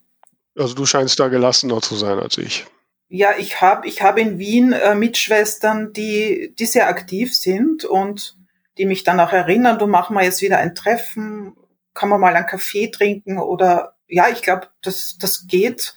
[0.55, 2.65] Also du scheinst da gelassener zu sein als ich.
[3.09, 8.37] Ja, ich habe ich hab in Wien äh, Mitschwestern, die, die sehr aktiv sind und
[8.77, 11.55] die mich dann auch erinnern, du machen wir jetzt wieder ein Treffen,
[11.93, 15.95] kann man mal einen Kaffee trinken oder ja, ich glaube, das, das geht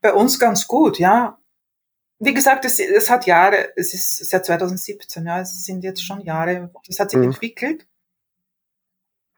[0.00, 1.38] bei uns ganz gut, ja.
[2.24, 6.20] Wie gesagt, es, es hat Jahre, es ist seit 2017, ja, es sind jetzt schon
[6.20, 7.24] Jahre, es hat sich mhm.
[7.24, 7.88] entwickelt.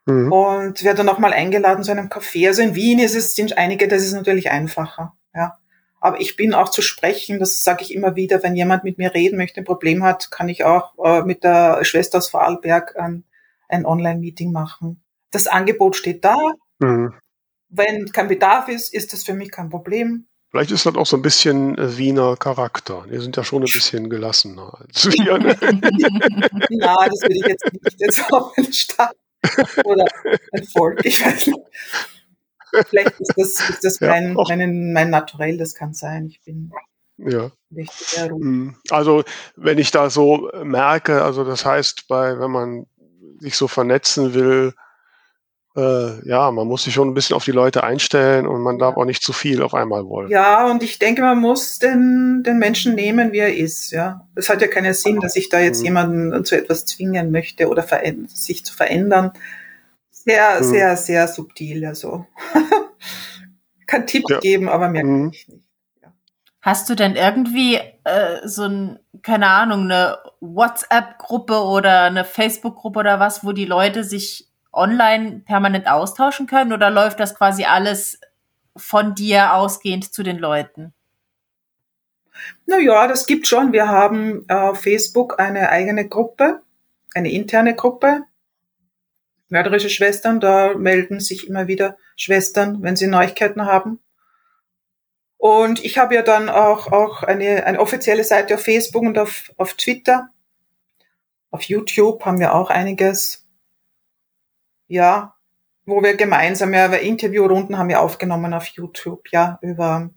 [0.04, 0.30] Mhm.
[0.30, 2.46] Und werde dann auch mal eingeladen zu einem Café.
[2.46, 5.58] Also in Wien ist es, sind einige, das ist natürlich einfacher, ja.
[5.98, 9.14] Aber ich bin auch zu sprechen, das sage ich immer wieder, wenn jemand mit mir
[9.14, 13.24] reden möchte, ein Problem hat, kann ich auch äh, mit der Schwester aus Vorarlberg ein,
[13.70, 15.02] ein Online-Meeting machen.
[15.30, 16.36] Das Angebot steht da.
[16.80, 17.14] Mhm.
[17.70, 20.26] Wenn kein Bedarf ist, ist das für mich kein Problem.
[20.54, 23.06] Vielleicht ist das auch so ein bisschen äh, Wiener Charakter.
[23.08, 25.36] Wir sind ja schon ein bisschen gelassener als wir.
[25.36, 25.56] Ne?
[26.70, 29.16] Na, das würde ich jetzt nicht jetzt auf eine Stadt
[29.84, 30.04] oder
[30.52, 31.58] ein Volk, ich weiß nicht.
[32.88, 36.28] Vielleicht ist das, ist das mein, ja, mein, mein Naturell, das kann sein.
[36.28, 36.70] Ich bin
[37.16, 37.50] ja.
[38.30, 38.76] Mhm.
[38.90, 39.24] Also
[39.56, 42.86] wenn ich da so merke, also das heißt, bei, wenn man
[43.40, 44.72] sich so vernetzen will,
[45.76, 48.96] äh, ja, man muss sich schon ein bisschen auf die Leute einstellen und man darf
[48.96, 50.30] auch nicht zu viel auf einmal wollen.
[50.30, 53.90] Ja, und ich denke, man muss den, den Menschen nehmen, wie er ist.
[53.90, 55.86] Ja, es hat ja keinen Sinn, dass ich da jetzt mhm.
[55.86, 57.84] jemanden zu etwas zwingen möchte oder
[58.28, 59.32] sich zu verändern.
[60.10, 60.64] Sehr, mhm.
[60.64, 61.84] sehr, sehr subtil.
[61.86, 62.26] Also
[63.86, 64.38] kann Tipps ja.
[64.38, 65.22] geben, aber mehr mhm.
[65.22, 65.60] kann ich nicht.
[66.62, 73.20] Hast du denn irgendwie äh, so ein, keine Ahnung, eine WhatsApp-Gruppe oder eine Facebook-Gruppe oder
[73.20, 78.20] was, wo die Leute sich online permanent austauschen können oder läuft das quasi alles
[78.76, 80.92] von dir ausgehend zu den Leuten?
[82.66, 83.72] Naja, das gibt schon.
[83.72, 86.62] Wir haben auf Facebook eine eigene Gruppe,
[87.14, 88.24] eine interne Gruppe,
[89.48, 90.40] mörderische Schwestern.
[90.40, 94.00] Da melden sich immer wieder Schwestern, wenn sie Neuigkeiten haben.
[95.36, 99.52] Und ich habe ja dann auch, auch eine, eine offizielle Seite auf Facebook und auf,
[99.56, 100.30] auf Twitter.
[101.50, 103.43] Auf YouTube haben wir auch einiges.
[104.86, 105.34] Ja,
[105.86, 110.10] wo wir gemeinsam ja Interviewrunden haben wir aufgenommen auf YouTube, ja, über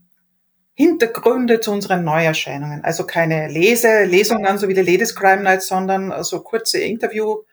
[0.74, 2.84] Hintergründe zu unseren Neuerscheinungen.
[2.84, 7.44] Also keine Lese, Lesungen, so wie die Ladies Crime Night, sondern so kurze Interview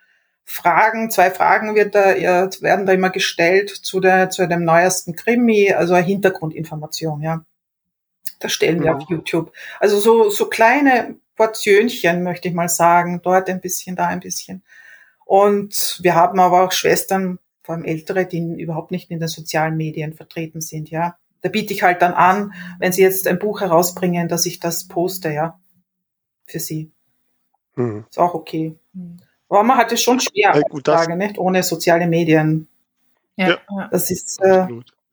[0.44, 5.72] Fragen, zwei Fragen wird da, werden da immer gestellt zu, der, zu dem neuesten Krimi,
[5.72, 7.44] also eine Hintergrundinformation, ja.
[8.40, 8.96] Das stellen wir ja.
[8.96, 9.52] auf YouTube.
[9.80, 14.62] Also so, so kleine Portionchen, möchte ich mal sagen, dort ein bisschen, da ein bisschen.
[15.24, 19.76] Und wir haben aber auch Schwestern, vor allem ältere, die überhaupt nicht in den sozialen
[19.76, 21.16] Medien vertreten sind, ja.
[21.40, 24.88] Da biete ich halt dann an, wenn sie jetzt ein Buch herausbringen, dass ich das
[24.88, 25.60] poste, ja.
[26.46, 26.90] Für sie.
[27.76, 28.04] Mhm.
[28.08, 28.76] Ist auch okay.
[28.92, 29.18] Mhm.
[29.48, 31.38] Aber man hat es schon schwer ja, gut, heutzutage, nicht?
[31.38, 32.68] Ohne soziale Medien.
[33.36, 33.58] Ja.
[33.90, 34.66] Das ist äh,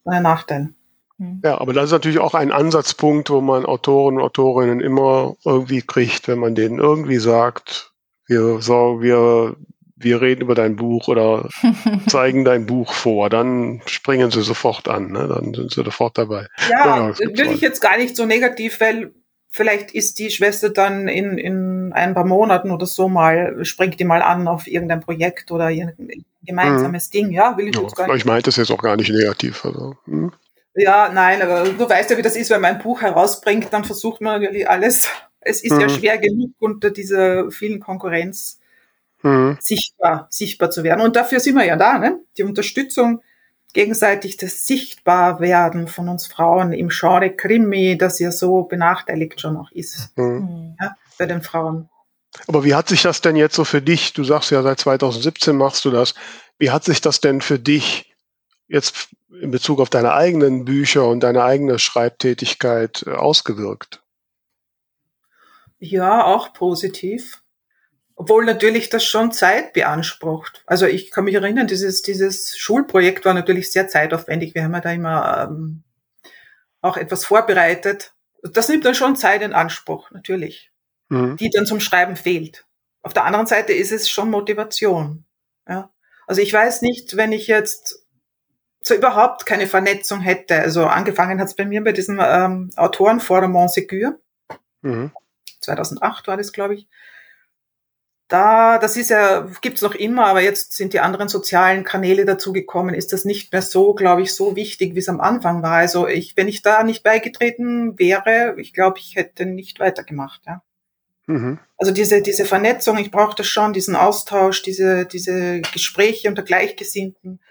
[0.06, 0.74] ein Nachteil.
[1.18, 1.42] Hm.
[1.44, 5.82] Ja, aber das ist natürlich auch ein Ansatzpunkt, wo man Autoren und Autorinnen immer irgendwie
[5.82, 7.94] kriegt, wenn man denen irgendwie sagt,
[8.26, 9.56] wir, so, wir,
[10.04, 11.50] wir reden über dein Buch oder
[12.08, 15.28] zeigen dein Buch vor, dann springen sie sofort an, ne?
[15.28, 16.48] dann sind sie sofort dabei.
[16.70, 19.12] Ja, ja will ich jetzt gar nicht so negativ, weil
[19.50, 24.06] vielleicht ist die Schwester dann in, in ein paar Monaten oder so mal, springt die
[24.06, 27.12] mal an auf irgendein Projekt oder irgendein gemeinsames mhm.
[27.12, 28.16] Ding, ja, will ich ja, jetzt gar nicht.
[28.18, 29.64] Ich meinte das jetzt auch gar nicht negativ.
[29.66, 30.32] Also, hm.
[30.74, 33.84] Ja, nein, aber du weißt ja, wie das ist, wenn man ein Buch herausbringt, dann
[33.84, 35.10] versucht man natürlich alles.
[35.42, 35.82] Es ist mhm.
[35.82, 38.61] ja schwer genug unter dieser vielen Konkurrenz
[39.24, 39.58] mhm.
[39.60, 41.02] sichtbar, sichtbar zu werden.
[41.02, 42.20] Und dafür sind wir ja da, ne?
[42.38, 43.22] Die Unterstützung
[43.74, 49.72] gegenseitig das Sichtbarwerden von uns Frauen im Genre Krimi, das ja so benachteiligt schon auch
[49.72, 50.76] ist mhm.
[50.80, 51.90] ja, bei den Frauen.
[52.48, 55.56] Aber wie hat sich das denn jetzt so für dich, du sagst ja seit 2017
[55.56, 56.14] machst du das,
[56.58, 58.14] wie hat sich das denn für dich
[58.68, 59.10] jetzt
[59.42, 64.02] in Bezug auf deine eigenen Bücher und deine eigene Schreibtätigkeit äh, ausgewirkt?
[65.80, 67.41] Ja, auch positiv.
[68.22, 70.62] Obwohl natürlich das schon Zeit beansprucht.
[70.68, 74.54] Also ich kann mich erinnern, dieses, dieses Schulprojekt war natürlich sehr zeitaufwendig.
[74.54, 75.82] Wir haben ja da immer ähm,
[76.82, 78.14] auch etwas vorbereitet.
[78.44, 80.72] Das nimmt dann schon Zeit in Anspruch, natürlich,
[81.10, 81.36] mhm.
[81.38, 82.68] die dann zum Schreiben fehlt.
[83.02, 85.26] Auf der anderen Seite ist es schon Motivation.
[85.68, 85.92] Ja?
[86.28, 88.06] Also ich weiß nicht, wenn ich jetzt
[88.84, 90.60] so überhaupt keine Vernetzung hätte.
[90.60, 94.20] Also angefangen hat es bei mir bei diesem ähm, Autorenforum Montségur.
[94.84, 95.12] Mhm.
[95.62, 96.88] 2008 war das, glaube ich
[98.32, 102.96] da, das ist ja, gibt's noch immer, aber jetzt sind die anderen sozialen Kanäle dazugekommen,
[102.96, 105.74] ist das nicht mehr so, glaube ich, so wichtig, wie es am Anfang war.
[105.74, 110.62] Also ich, wenn ich da nicht beigetreten wäre, ich glaube, ich hätte nicht weitergemacht, ja.
[111.28, 111.60] Mhm.
[111.78, 117.42] Also diese, diese Vernetzung, ich brauche das schon, diesen Austausch, diese, diese Gespräche unter Gleichgesinnten,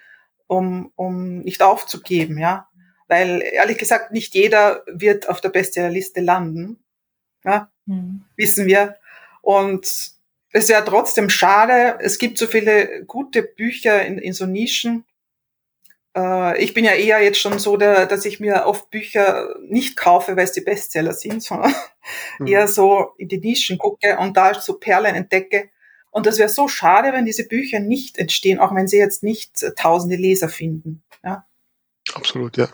[0.46, 2.68] um, um nicht aufzugeben, ja.
[3.06, 6.82] weil ehrlich gesagt nicht jeder wird auf der Bestsellerliste landen.
[7.44, 8.24] Ja, mhm.
[8.36, 8.96] wissen wir.
[9.42, 10.19] Und
[10.52, 11.98] ist ja trotzdem schade.
[12.00, 15.04] Es gibt so viele gute Bücher in, in so Nischen.
[16.16, 19.96] Äh, ich bin ja eher jetzt schon so, der, dass ich mir oft Bücher nicht
[19.96, 21.74] kaufe, weil es die Bestseller sind, sondern
[22.38, 22.46] mhm.
[22.46, 25.70] eher so in die Nischen gucke und da so Perlen entdecke.
[26.10, 29.64] Und das wäre so schade, wenn diese Bücher nicht entstehen, auch wenn sie jetzt nicht
[29.76, 31.02] tausende Leser finden.
[31.22, 31.46] Ja?
[32.14, 32.68] Absolut, ja.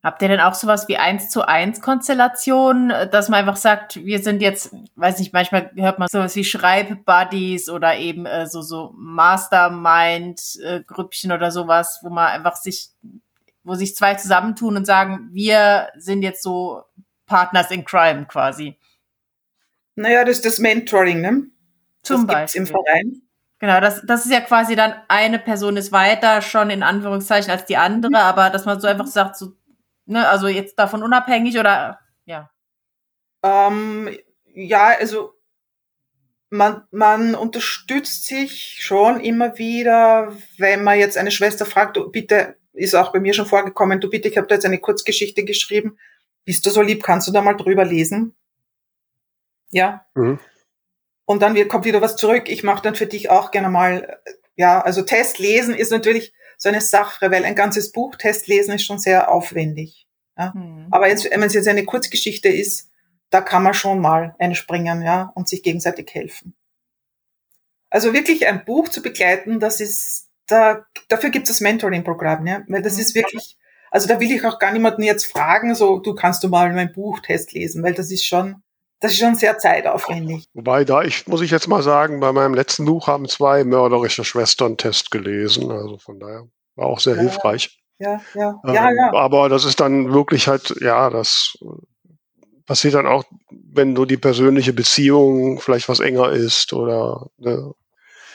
[0.00, 4.20] Habt ihr denn auch sowas wie eins zu eins Konstellation, dass man einfach sagt, wir
[4.20, 8.94] sind jetzt, weiß nicht, manchmal hört man sowas wie Schreibbuddies oder eben äh, so so
[8.96, 12.90] Mastermind-Grüppchen oder sowas, wo man einfach sich,
[13.64, 16.84] wo sich zwei zusammentun und sagen, wir sind jetzt so
[17.26, 18.78] Partners in Crime quasi.
[19.96, 21.48] Naja, das ist das Mentoring, ne?
[22.02, 22.60] Zum das Beispiel.
[22.60, 23.22] im Verein.
[23.58, 27.64] Genau, das, das ist ja quasi dann eine Person ist weiter schon in Anführungszeichen als
[27.64, 28.16] die andere, mhm.
[28.16, 29.57] aber dass man so einfach sagt, so
[30.10, 32.50] Ne, also jetzt davon unabhängig oder ja?
[33.42, 34.08] Ähm,
[34.54, 35.34] ja, also
[36.48, 42.56] man, man unterstützt sich schon immer wieder, wenn man jetzt eine Schwester fragt, du bitte,
[42.72, 45.98] ist auch bei mir schon vorgekommen, du bitte, ich habe da jetzt eine Kurzgeschichte geschrieben,
[46.46, 48.34] bist du so lieb, kannst du da mal drüber lesen?
[49.70, 50.06] Ja.
[50.14, 50.38] Mhm.
[51.26, 54.22] Und dann kommt wieder was zurück, ich mache dann für dich auch gerne mal,
[54.56, 58.84] ja, also Test lesen ist natürlich so eine Sache, weil ein ganzes Buch Testlesen ist
[58.84, 60.06] schon sehr aufwendig.
[60.36, 60.52] Ja.
[60.54, 60.88] Mhm.
[60.90, 62.90] Aber jetzt, wenn es jetzt eine Kurzgeschichte ist,
[63.30, 66.54] da kann man schon mal einspringen, ja, und sich gegenseitig helfen.
[67.90, 72.62] Also wirklich ein Buch zu begleiten, das ist, da, dafür gibt es das Mentoring-Programm, ja,
[72.68, 73.00] weil das mhm.
[73.00, 73.56] ist wirklich,
[73.90, 76.92] also da will ich auch gar niemanden jetzt fragen, so, du kannst du mal mein
[76.92, 78.62] Buchtest lesen, weil das ist schon,
[79.00, 80.46] das ist schon sehr zeitaufwendig.
[80.54, 84.24] Wobei da ich, muss ich jetzt mal sagen, bei meinem letzten Buch haben zwei mörderische
[84.24, 85.70] Schwestern Test gelesen.
[85.70, 87.80] Also von daher war auch sehr ja, hilfreich.
[87.98, 89.12] Ja, ja, ähm, ja, ja.
[89.14, 91.58] Aber das ist dann wirklich halt, ja, das
[92.66, 97.72] passiert dann auch, wenn du die persönliche Beziehung vielleicht was enger ist oder ne,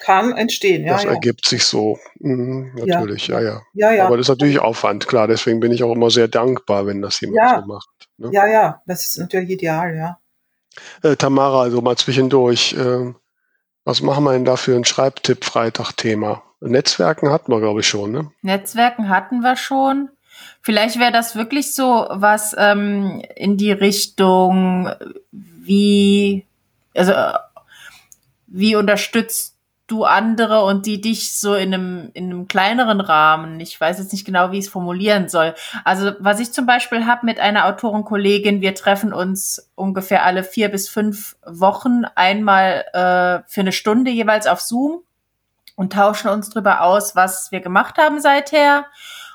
[0.03, 0.93] kann entstehen, ja.
[0.93, 1.11] Das ja.
[1.11, 1.97] ergibt sich so.
[2.19, 3.39] Mhm, natürlich, ja.
[3.39, 3.61] ja.
[3.73, 3.93] ja.
[3.93, 5.27] Ja, Aber das ist natürlich Aufwand, klar.
[5.27, 7.89] Deswegen bin ich auch immer sehr dankbar, wenn das jemand so macht.
[8.17, 8.29] Ne?
[8.33, 10.17] Ja, ja, das ist natürlich ideal, ja.
[11.01, 12.73] Äh, Tamara, also mal zwischendurch.
[12.73, 13.13] Äh,
[13.85, 16.43] was machen wir denn da für ein Schreibtipp-Freitag-Thema?
[16.61, 18.31] Netzwerken hatten wir, glaube ich, schon, ne?
[18.41, 20.09] Netzwerken hatten wir schon.
[20.61, 24.89] Vielleicht wäre das wirklich so was ähm, in die Richtung,
[25.31, 26.45] wie,
[26.95, 27.13] also
[28.47, 29.52] wie unterstützt
[29.87, 33.59] du andere und die dich so in einem, in einem kleineren Rahmen.
[33.59, 35.53] Ich weiß jetzt nicht genau, wie ich es formulieren soll.
[35.83, 40.69] Also was ich zum Beispiel habe mit einer Autorenkollegin, wir treffen uns ungefähr alle vier
[40.69, 45.03] bis fünf Wochen einmal äh, für eine Stunde jeweils auf Zoom
[45.75, 48.85] und tauschen uns darüber aus, was wir gemacht haben seither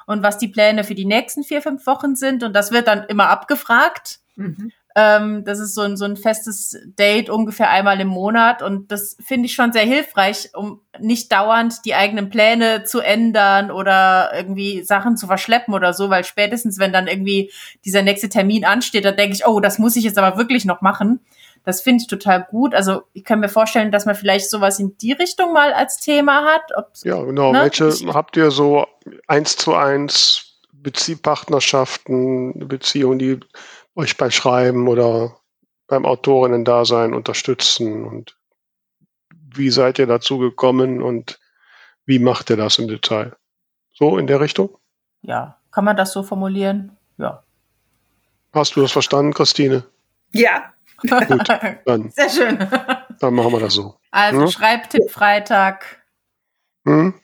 [0.07, 2.43] und was die Pläne für die nächsten vier, fünf Wochen sind.
[2.43, 4.21] Und das wird dann immer abgefragt.
[4.37, 4.73] Mhm.
[5.01, 9.17] Ähm, das ist so ein, so ein festes Date ungefähr einmal im Monat und das
[9.25, 14.83] finde ich schon sehr hilfreich, um nicht dauernd die eigenen Pläne zu ändern oder irgendwie
[14.83, 17.53] Sachen zu verschleppen oder so, weil spätestens, wenn dann irgendwie
[17.85, 20.81] dieser nächste Termin ansteht, dann denke ich, oh, das muss ich jetzt aber wirklich noch
[20.81, 21.21] machen.
[21.65, 22.75] Das finde ich total gut.
[22.75, 26.45] Also ich kann mir vorstellen, dass man vielleicht sowas in die Richtung mal als Thema
[26.45, 26.73] hat.
[27.05, 27.53] ja, genau.
[27.53, 27.61] Ne?
[27.61, 28.85] Welche habt ihr so
[29.29, 33.41] eins zu eins Beziehpartnerschaften, Beziehungen, die
[33.99, 35.37] euch beim Schreiben oder
[35.89, 38.37] beim Autorinnen-Dasein unterstützen und
[39.55, 41.41] wie seid ihr dazu gekommen und
[42.05, 43.37] wie macht ihr das im Detail?
[43.93, 44.79] So in der Richtung?
[45.23, 46.97] Ja, kann man das so formulieren?
[47.17, 47.43] Ja.
[48.53, 49.85] Hast du das verstanden, Christine?
[50.33, 50.73] Ja.
[50.99, 51.11] Gut,
[51.85, 52.59] dann, Sehr schön.
[53.19, 53.97] Dann machen wir das so.
[54.13, 54.49] Also hm?
[54.49, 56.05] Schreibtipp Freitag.
[56.85, 57.15] Hm?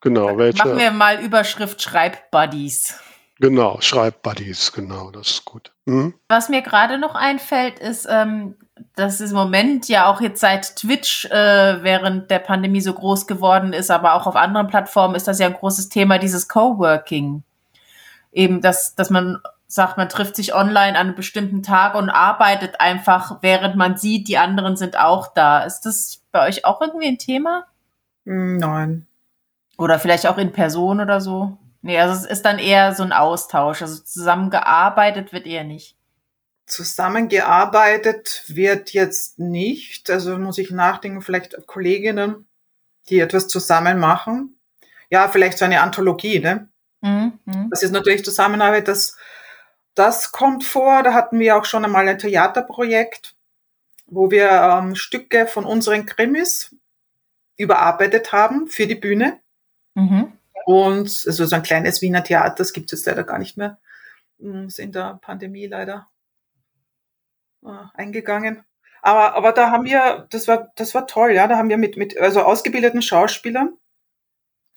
[0.00, 0.58] Genau, welche?
[0.58, 2.98] Machen wir mal Überschrift Schreibbuddies.
[3.40, 5.72] Genau, Schreibbuddies, genau, das ist gut.
[5.86, 6.12] Mhm.
[6.28, 8.54] Was mir gerade noch einfällt, ist, ähm,
[8.96, 13.26] dass es im Moment ja auch jetzt seit Twitch äh, während der Pandemie so groß
[13.26, 17.42] geworden ist, aber auch auf anderen Plattformen ist das ja ein großes Thema, dieses Coworking.
[18.30, 22.78] Eben, dass, dass man sagt, man trifft sich online an einem bestimmten Tag und arbeitet
[22.78, 25.62] einfach, während man sieht, die anderen sind auch da.
[25.62, 27.64] Ist das bei euch auch irgendwie ein Thema?
[28.24, 29.06] Nein.
[29.78, 31.56] Oder vielleicht auch in Person oder so?
[31.82, 33.82] Nee, also es ist dann eher so ein Austausch.
[33.82, 35.96] Also zusammengearbeitet wird eher nicht.
[36.66, 40.10] Zusammengearbeitet wird jetzt nicht.
[40.10, 42.46] Also muss ich nachdenken, vielleicht Kolleginnen,
[43.08, 44.58] die etwas zusammen machen.
[45.08, 46.68] Ja, vielleicht so eine Anthologie, ne?
[47.00, 47.38] Mhm.
[47.46, 47.70] mhm.
[47.70, 49.16] Das ist natürlich Zusammenarbeit, das,
[49.94, 51.02] das kommt vor.
[51.02, 53.34] Da hatten wir auch schon einmal ein Theaterprojekt,
[54.06, 56.76] wo wir ähm, Stücke von unseren Krimis
[57.56, 59.40] überarbeitet haben für die Bühne.
[59.94, 60.32] Mhm
[60.70, 63.78] Und also so ein kleines Wiener Theater, das gibt es leider gar nicht mehr.
[64.38, 66.08] Hm, Ist in der Pandemie leider
[67.64, 68.64] äh, eingegangen.
[69.02, 71.48] Aber, aber da haben wir, das war, das war toll, ja.
[71.48, 73.76] Da haben wir mit, mit also ausgebildeten Schauspielern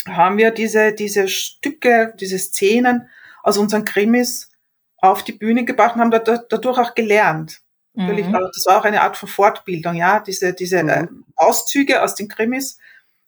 [0.07, 3.07] haben wir diese, diese Stücke, diese Szenen
[3.43, 4.49] aus unseren Krimis
[4.97, 7.61] auf die Bühne gebracht und haben da, da, dadurch auch gelernt.
[7.93, 8.35] Natürlich, Mhm.
[8.35, 10.89] aber das war auch eine Art von Fortbildung, ja, diese, diese Mhm.
[10.89, 12.79] äh, Auszüge aus den Krimis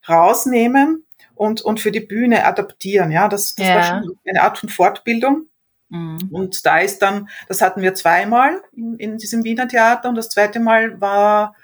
[0.09, 1.04] rausnehmen
[1.35, 4.01] und, und für die Bühne adaptieren, ja, das, das war Ja.
[4.03, 5.47] schon eine Art von Fortbildung.
[5.89, 6.29] Mhm.
[6.31, 10.29] Und da ist dann, das hatten wir zweimal in, in diesem Wiener Theater und das
[10.29, 11.55] zweite Mal war,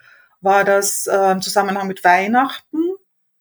[0.41, 2.77] war das äh, im Zusammenhang mit Weihnachten.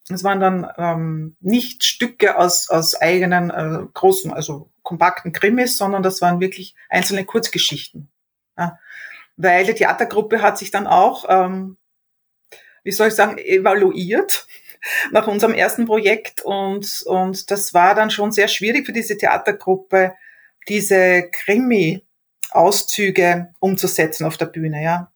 [0.09, 6.03] Es waren dann ähm, nicht Stücke aus, aus eigenen äh, großen, also kompakten Krimis, sondern
[6.03, 8.09] das waren wirklich einzelne Kurzgeschichten.
[8.57, 8.79] Ja.
[9.37, 11.77] Weil die Theatergruppe hat sich dann auch, ähm,
[12.83, 14.47] wie soll ich sagen, evaluiert
[15.11, 20.13] nach unserem ersten Projekt und, und das war dann schon sehr schwierig für diese Theatergruppe,
[20.67, 25.11] diese Krimi-Auszüge umzusetzen auf der Bühne, ja.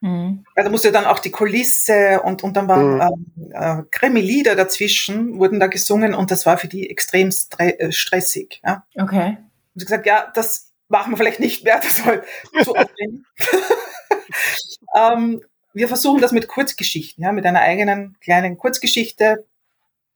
[0.00, 0.44] Mhm.
[0.54, 3.00] Weil da musste dann auch die Kulisse und, und dann waren Mhm.
[3.00, 7.92] ähm, äh, Krimi-Lieder dazwischen, wurden da gesungen und das war für die extrem stre äh,
[7.92, 8.86] stressig, ja.
[8.94, 9.36] Okay.
[9.74, 12.22] Und sie gesagt, ja, das machen wir vielleicht nicht mehr, das soll
[12.62, 13.26] zu aufwendig.
[14.96, 15.42] ähm,
[15.72, 19.46] wir versuchen das mit Kurzgeschichten, ja, mit einer eigenen kleinen Kurzgeschichte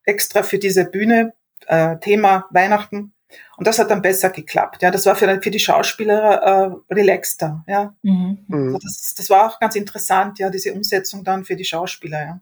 [0.05, 1.32] extra für diese Bühne,
[1.66, 3.12] äh, Thema Weihnachten.
[3.57, 4.82] Und das hat dann besser geklappt.
[4.82, 6.42] Ja, das war für, für die Schauspieler
[6.88, 7.64] äh, relaxter.
[7.66, 8.44] Ja, Mhm.
[8.48, 8.74] Mhm.
[8.74, 12.22] also das, das war auch ganz interessant, ja, diese Umsetzung dann für die Schauspieler.
[12.24, 12.40] Ja.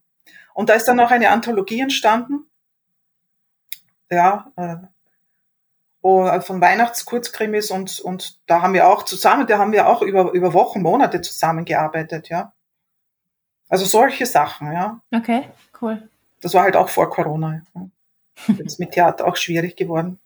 [0.55, 2.47] Und da ist dann auch eine Anthologie entstanden.
[4.11, 4.77] Ja, äh,
[6.03, 10.33] oh, von Weihnachtskurzkrimis und, und da haben wir auch zusammen, da haben wir auch über,
[10.33, 12.53] über Wochen, Monate zusammengearbeitet, ja.
[13.73, 15.01] Also solche Sachen, ja.
[15.15, 15.45] Okay,
[15.81, 16.07] cool.
[16.43, 17.63] Das war halt auch vor Corona.
[17.75, 18.55] Ja.
[18.59, 20.19] Jetzt mit Theater auch schwierig geworden.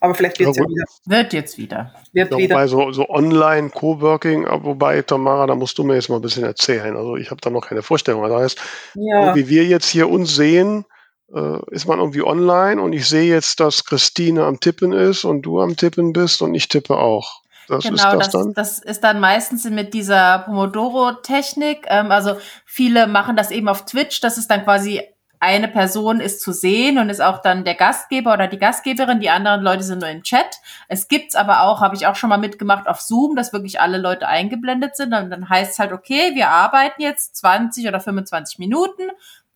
[0.00, 0.84] Aber vielleicht wird es Ja, ja, wieder.
[1.04, 1.94] Wird jetzt wieder.
[2.12, 2.54] Wird Ja, wieder.
[2.54, 6.22] wobei so, so online Coworking, aber wobei, Tamara, da musst du mir jetzt mal ein
[6.22, 6.96] bisschen erzählen.
[6.96, 8.22] Also ich habe da noch keine Vorstellung.
[8.22, 8.60] Das heißt,
[8.94, 9.28] Ja.
[9.30, 10.86] so wie wir jetzt hier uns sehen,
[11.34, 15.42] äh, ist man irgendwie online und ich sehe jetzt, dass Christine am Tippen ist und
[15.42, 17.42] du am Tippen bist und ich tippe auch.
[17.68, 18.54] Das ist Genau, das das, dann?
[18.54, 21.86] das ist dann meistens mit dieser Pomodoro-Technik.
[21.88, 24.20] Ähm, also viele machen das eben auf Twitch.
[24.20, 25.02] Das ist dann quasi
[25.38, 29.20] eine Person ist zu sehen und ist auch dann der Gastgeber oder die Gastgeberin.
[29.20, 30.46] Die anderen Leute sind nur im Chat.
[30.88, 33.98] Es gibt's aber auch, habe ich auch schon mal mitgemacht auf Zoom, dass wirklich alle
[33.98, 35.12] Leute eingeblendet sind.
[35.12, 39.02] Und dann heißt es halt, okay, wir arbeiten jetzt 20 oder 25 Minuten.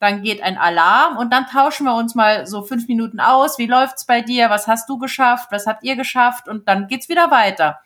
[0.01, 3.59] Dann geht ein Alarm und dann tauschen wir uns mal so fünf Minuten aus.
[3.59, 4.49] Wie läuft's bei dir?
[4.49, 5.49] Was hast du geschafft?
[5.51, 6.49] Was habt ihr geschafft?
[6.49, 7.81] Und dann geht's wieder weiter.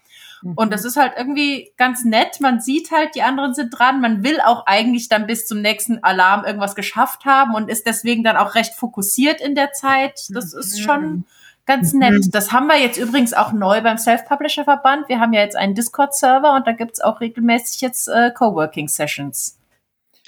[0.56, 2.40] Und das ist halt irgendwie ganz nett.
[2.40, 4.00] Man sieht halt, die anderen sind dran.
[4.00, 8.22] Man will auch eigentlich dann bis zum nächsten Alarm irgendwas geschafft haben und ist deswegen
[8.22, 10.26] dann auch recht fokussiert in der Zeit.
[10.30, 11.24] Das ist schon
[11.66, 12.26] ganz nett.
[12.32, 15.08] Das haben wir jetzt übrigens auch neu beim Self-Publisher-Verband.
[15.08, 19.58] Wir haben ja jetzt einen Discord-Server und da gibt's auch regelmäßig jetzt äh, Coworking-Sessions.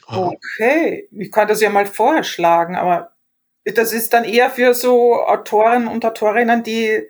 [0.06, 3.12] Okay, ich kann das ja mal vorschlagen, aber
[3.64, 7.02] das ist dann eher für so Autoren und Autorinnen, die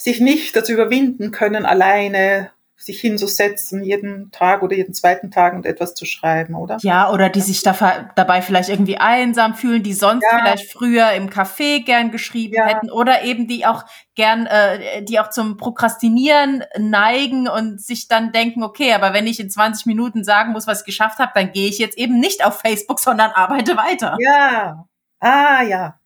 [0.00, 5.66] sich nicht dazu überwinden können, alleine sich hinzusetzen, jeden Tag oder jeden zweiten Tag und
[5.66, 6.78] etwas zu schreiben, oder?
[6.80, 10.38] Ja, oder die sich da, dabei vielleicht irgendwie einsam fühlen, die sonst Ja.
[10.38, 12.64] vielleicht früher im Café gern geschrieben Ja.
[12.64, 13.84] hätten oder eben die auch
[14.14, 19.38] gern, äh, die auch zum Prokrastinieren neigen und sich dann denken, okay, aber wenn ich
[19.40, 22.46] in 20 Minuten sagen muss, was ich geschafft habe, dann gehe ich jetzt eben nicht
[22.46, 24.16] auf Facebook, sondern arbeite weiter.
[24.20, 24.86] Ja,
[25.18, 26.00] ah ja,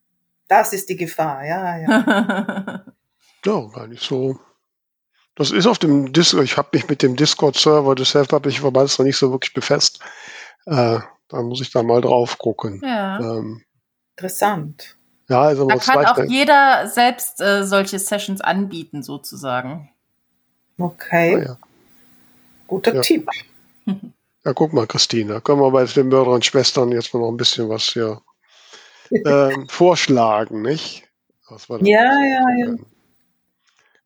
[0.48, 2.84] das ist die Gefahr, ja, ja.
[3.44, 4.38] Ja, gar nicht so.
[5.36, 9.04] Das ist auf dem Discord, ich habe mich mit dem Discord-Server des Self-Publishing Verbands noch
[9.06, 9.98] nicht so wirklich befasst.
[10.66, 12.80] Äh, da muss ich da mal drauf gucken.
[12.84, 13.18] ja.
[13.18, 13.62] Ähm,
[14.16, 14.96] Interessant.
[15.28, 19.90] ja, also Da kann auch jeder selbst äh, solche Sessions anbieten, sozusagen.
[20.78, 21.58] Okay, Ah, ja.
[22.68, 23.00] guter Ja.
[23.00, 23.28] Tipp.
[23.86, 27.30] ja, guck mal, Christine, da können wir bei den Mördern und Schwestern jetzt mal noch
[27.30, 28.20] ein bisschen was hier
[29.26, 31.02] ähm, vorschlagen, nicht?
[31.50, 32.74] Ja, ja, ja.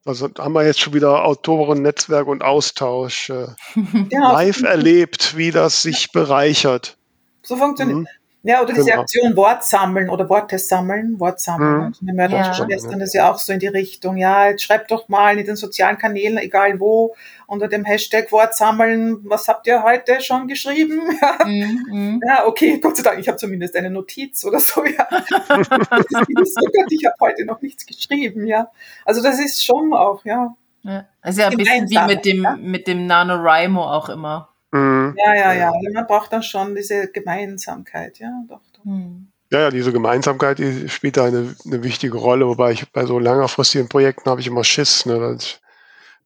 [0.04, 3.48] Also haben wir jetzt schon wieder Autoren-Netzwerk und Austausch äh,
[4.10, 6.96] Ja, live erlebt, wie das sich bereichert.
[7.42, 7.98] so funktioniert.
[7.98, 8.06] Mhm.
[8.48, 9.02] Ja, oder diese Genau.
[9.02, 11.76] Aktion Wort sammeln oder Worte sammeln, Wort sammeln.
[11.76, 11.82] Mhm.
[11.82, 13.02] Also die Mörder Ja.
[13.02, 14.16] ist ja auch so in die Richtung.
[14.16, 17.14] Ja, jetzt schreibt doch mal in den sozialen Kanälen, egal wo,
[17.46, 21.02] unter dem Hashtag Wort sammeln, was habt ihr heute schon geschrieben?
[21.44, 22.20] Mhm.
[22.26, 25.06] Ja, okay, Gott sei Dank, ich habe zumindest eine Notiz oder so, ja.
[25.10, 28.70] So gut, ich habe heute noch nichts geschrieben, ja.
[29.04, 30.54] Also das ist schon auch, ja.
[30.82, 31.06] Ja.
[31.20, 32.56] Also ja ein bisschen wie mit dem, ja.
[32.56, 34.48] mit dem NaNoWriMo auch immer.
[34.70, 35.16] Mhm.
[35.16, 35.72] Ja, ja, ja.
[35.92, 38.60] Man braucht dann schon diese Gemeinsamkeit, ja, doch.
[38.72, 38.84] doch.
[38.84, 39.28] Hm.
[39.50, 43.18] Ja, ja, diese Gemeinsamkeit die spielt da eine, eine wichtige Rolle, wobei ich bei so
[43.18, 45.60] längerfristigen Projekten habe ich immer Schiss, ne, dass, ich,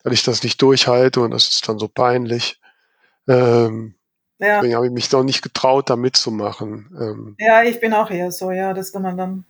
[0.03, 2.61] dass ich das nicht durchhalte und das ist dann so peinlich.
[3.29, 3.95] Ähm,
[4.39, 4.57] ja.
[4.57, 6.91] Deswegen habe ich mich doch nicht getraut, da mitzumachen.
[7.01, 9.45] Ähm, ja, ich bin auch eher so, ja, dass man dann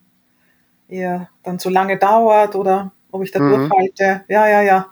[0.87, 3.71] eher dann zu lange dauert oder ob ich da mhm.
[3.71, 4.25] durchhalte.
[4.29, 4.92] Ja, ja, ja.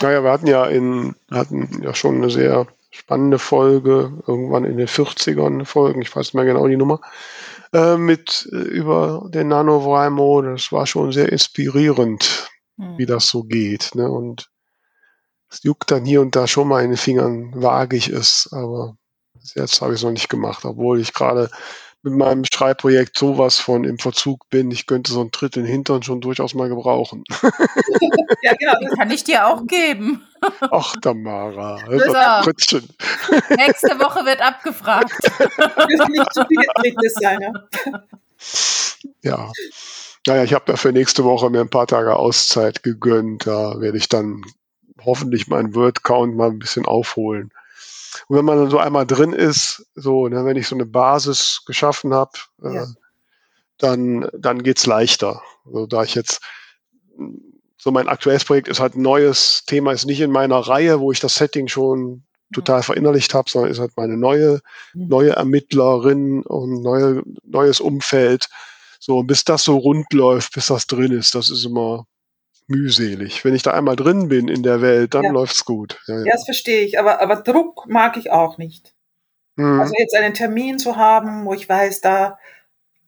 [0.00, 4.88] Naja, wir hatten ja in, hatten ja schon eine sehr spannende Folge, irgendwann in den
[4.88, 7.00] 40ern Folgen, ich weiß nicht mehr genau die Nummer,
[7.72, 10.42] äh, mit äh, über den NaNoWriMo.
[10.42, 12.98] Das war schon sehr inspirierend, mhm.
[12.98, 13.94] wie das so geht.
[13.94, 14.10] Ne?
[14.10, 14.50] Und
[15.50, 18.96] es juckt dann hier und da schon mal in den Fingern, wagig ist, aber
[19.54, 21.50] jetzt habe ich es noch nicht gemacht, obwohl ich gerade
[22.02, 24.70] mit meinem Schreibprojekt sowas von im Verzug bin.
[24.70, 27.24] Ich könnte so einen Tritt in den Hintern schon durchaus mal gebrauchen.
[28.42, 30.26] ja, genau, das kann ich dir auch geben.
[30.70, 31.92] Ach, Tamara, so.
[33.56, 35.12] Nächste Woche wird abgefragt.
[35.18, 37.38] Das nicht zu viel sein,
[39.22, 39.52] ja.
[40.26, 43.46] Naja, ich habe dafür nächste Woche mir ein paar Tage Auszeit gegönnt.
[43.46, 44.42] Da werde ich dann
[45.04, 47.50] hoffentlich meinen Word-Count mal ein bisschen aufholen.
[48.28, 51.62] Und wenn man dann so einmal drin ist, so, ne, wenn ich so eine Basis
[51.66, 52.86] geschaffen habe, äh, ja.
[53.78, 55.42] dann, dann geht's leichter.
[55.64, 56.40] Also, da ich jetzt
[57.76, 61.12] so mein aktuelles Projekt ist halt ein neues Thema, ist nicht in meiner Reihe, wo
[61.12, 64.60] ich das Setting schon total verinnerlicht habe, sondern ist halt meine neue,
[64.92, 65.08] mhm.
[65.08, 68.48] neue Ermittlerin und neue, neues Umfeld.
[68.98, 72.06] So, bis das so rund läuft, bis das drin ist, das ist immer
[72.70, 73.44] mühselig.
[73.44, 75.32] Wenn ich da einmal drin bin in der Welt, dann ja.
[75.32, 76.00] läuft's gut.
[76.06, 76.24] Ja, ja.
[76.26, 76.98] ja, das verstehe ich.
[76.98, 78.94] Aber, aber Druck mag ich auch nicht.
[79.56, 79.80] Mhm.
[79.80, 82.38] Also jetzt einen Termin zu haben, wo ich weiß, da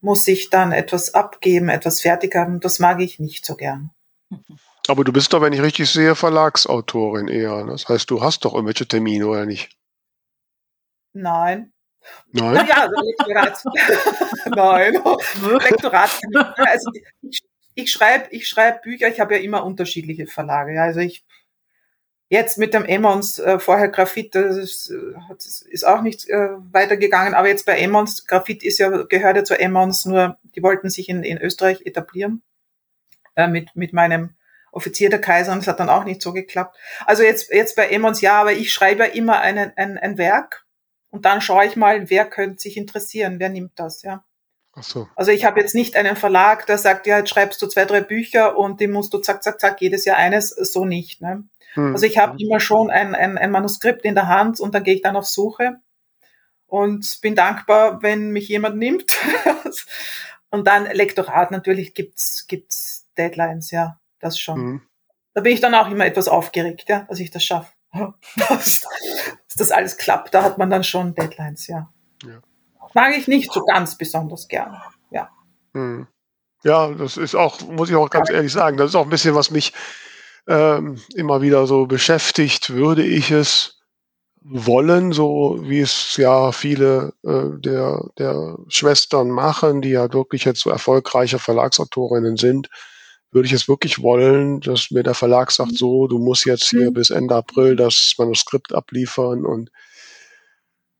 [0.00, 3.90] muss ich dann etwas abgeben, etwas fertig haben, das mag ich nicht so gern.
[4.88, 7.64] Aber du bist doch, wenn ich richtig sehe, Verlagsautorin eher.
[7.66, 9.70] Das heißt, du hast doch irgendwelche Termine, oder nicht?
[11.12, 11.72] Nein.
[12.32, 12.66] Nein?
[12.66, 13.64] Ja, also Lektorat.
[14.56, 14.94] Nein.
[15.60, 16.20] Lektorat.
[16.56, 16.90] Also
[17.22, 17.42] ich,
[17.74, 20.74] ich schreibe ich schreib Bücher, ich habe ja immer unterschiedliche Verlage.
[20.74, 20.84] Ja.
[20.84, 21.24] Also ich
[22.32, 27.34] jetzt mit dem Emmons, äh, vorher Graphit, das ist, äh, ist auch nicht äh, weitergegangen,
[27.34, 31.10] aber jetzt bei Emmons, Graphit ist ja, gehört ja zu Emmons, nur die wollten sich
[31.10, 32.42] in, in Österreich etablieren
[33.36, 34.34] äh, mit, mit meinem
[34.70, 36.78] Offizier der Kaiser und es hat dann auch nicht so geklappt.
[37.04, 40.64] Also jetzt, jetzt bei Emmons ja, aber ich schreibe ja immer einen, ein, ein Werk
[41.10, 44.24] und dann schaue ich mal, wer könnte sich interessieren, wer nimmt das, ja.
[44.74, 45.08] Ach so.
[45.16, 48.00] Also ich habe jetzt nicht einen Verlag, der sagt, ja, jetzt schreibst du zwei, drei
[48.00, 51.20] Bücher und die musst du zack, zack, zack, jedes Jahr eines, so nicht.
[51.20, 51.44] Ne?
[51.74, 51.92] Hm.
[51.92, 54.94] Also ich habe immer schon ein, ein, ein Manuskript in der Hand und dann gehe
[54.94, 55.80] ich dann auf Suche
[56.66, 59.18] und bin dankbar, wenn mich jemand nimmt.
[60.50, 64.56] und dann Lektorat, natürlich gibt's gibt's Deadlines, ja, das schon.
[64.56, 64.82] Hm.
[65.34, 67.72] Da bin ich dann auch immer etwas aufgeregt, ja, dass ich das schaffe.
[68.48, 71.92] dass, dass das alles klappt, da hat man dann schon Deadlines, ja.
[72.94, 74.76] Mag ich nicht so ganz besonders gern.
[75.10, 75.30] Ja.
[75.74, 76.06] Hm.
[76.64, 78.36] Ja, das ist auch, muss ich auch ganz ja.
[78.36, 79.72] ehrlich sagen, das ist auch ein bisschen, was mich
[80.46, 82.70] ähm, immer wieder so beschäftigt.
[82.70, 83.80] Würde ich es
[84.44, 90.60] wollen, so wie es ja viele äh, der, der Schwestern machen, die ja wirklich jetzt
[90.60, 92.68] so erfolgreiche Verlagsautorinnen sind,
[93.30, 96.90] würde ich es wirklich wollen, dass mir der Verlag sagt, so, du musst jetzt hier
[96.90, 96.94] mhm.
[96.94, 99.70] bis Ende April das Manuskript abliefern und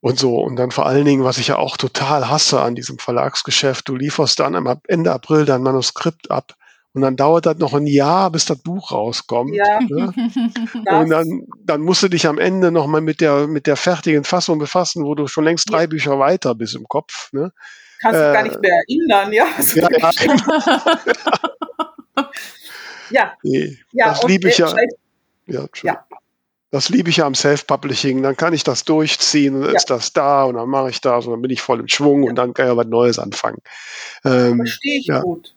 [0.03, 0.35] und so.
[0.35, 3.95] Und dann vor allen Dingen, was ich ja auch total hasse an diesem Verlagsgeschäft, du
[3.95, 6.55] lieferst dann am Ende April dein Manuskript ab.
[6.91, 9.55] Und dann dauert das noch ein Jahr, bis das Buch rauskommt.
[9.55, 9.79] Ja.
[9.79, 10.13] Ne?
[10.99, 14.59] Und dann, dann musst du dich am Ende nochmal mit der, mit der fertigen Fassung
[14.59, 15.87] befassen, wo du schon längst drei ja.
[15.87, 17.31] Bücher weiter bist im Kopf.
[17.31, 17.53] Ne?
[18.01, 19.47] Kannst äh, du gar nicht mehr erinnern, ja.
[19.73, 20.11] Ja, ja.
[23.09, 23.33] ja.
[23.41, 24.09] Nee, ja.
[24.09, 24.75] Das liebe ich ja.
[25.47, 26.05] Ja, ja.
[26.73, 28.23] Das liebe ich ja am Self-Publishing.
[28.23, 29.77] Dann kann ich das durchziehen und dann ja.
[29.77, 32.23] ist das da und dann mache ich das und dann bin ich voll im Schwung
[32.23, 32.29] ja.
[32.29, 33.59] und dann kann ich was Neues anfangen.
[34.25, 35.21] Ähm, Verstehe ich ja.
[35.21, 35.53] gut.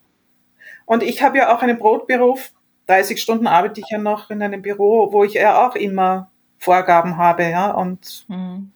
[0.85, 2.51] Und ich habe ja auch einen Brotberuf.
[2.85, 7.17] 30 Stunden arbeite ich ja noch in einem Büro, wo ich ja auch immer Vorgaben
[7.17, 8.71] habe, ja, und mhm.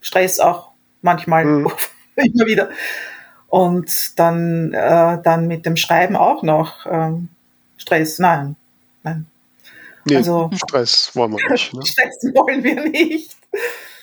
[0.00, 1.70] Stress auch manchmal mhm.
[2.16, 2.70] immer wieder.
[3.46, 7.28] Und dann, äh, dann mit dem Schreiben auch noch ähm,
[7.76, 8.18] Stress.
[8.18, 8.56] Nein,
[9.04, 9.26] nein,
[10.08, 11.74] Nee, also, Stress wollen wir nicht.
[11.74, 11.82] Ne?
[11.86, 13.36] Stress wollen wir nicht.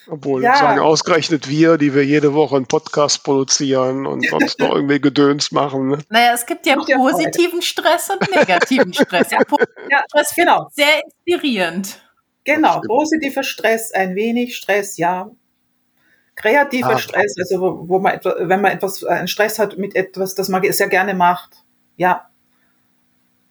[0.08, 0.56] Obwohl, ja.
[0.56, 5.52] sagen ausgerechnet wir, die wir jede Woche einen Podcast produzieren und sonst noch irgendwie Gedöns
[5.52, 5.90] machen.
[5.90, 5.98] Ne?
[6.10, 9.32] Naja, es gibt ja positiven Stress und negativen Stress.
[9.32, 9.40] ja,
[10.10, 10.70] Stress genau.
[10.74, 12.02] sehr inspirierend.
[12.44, 15.32] Genau, positiver Stress, ein wenig Stress, ja.
[16.36, 19.96] Kreativer ah, Stress, also wo, wo man etwas, wenn man etwas, einen Stress hat mit
[19.96, 21.64] etwas, das man sehr gerne macht,
[21.96, 22.30] ja.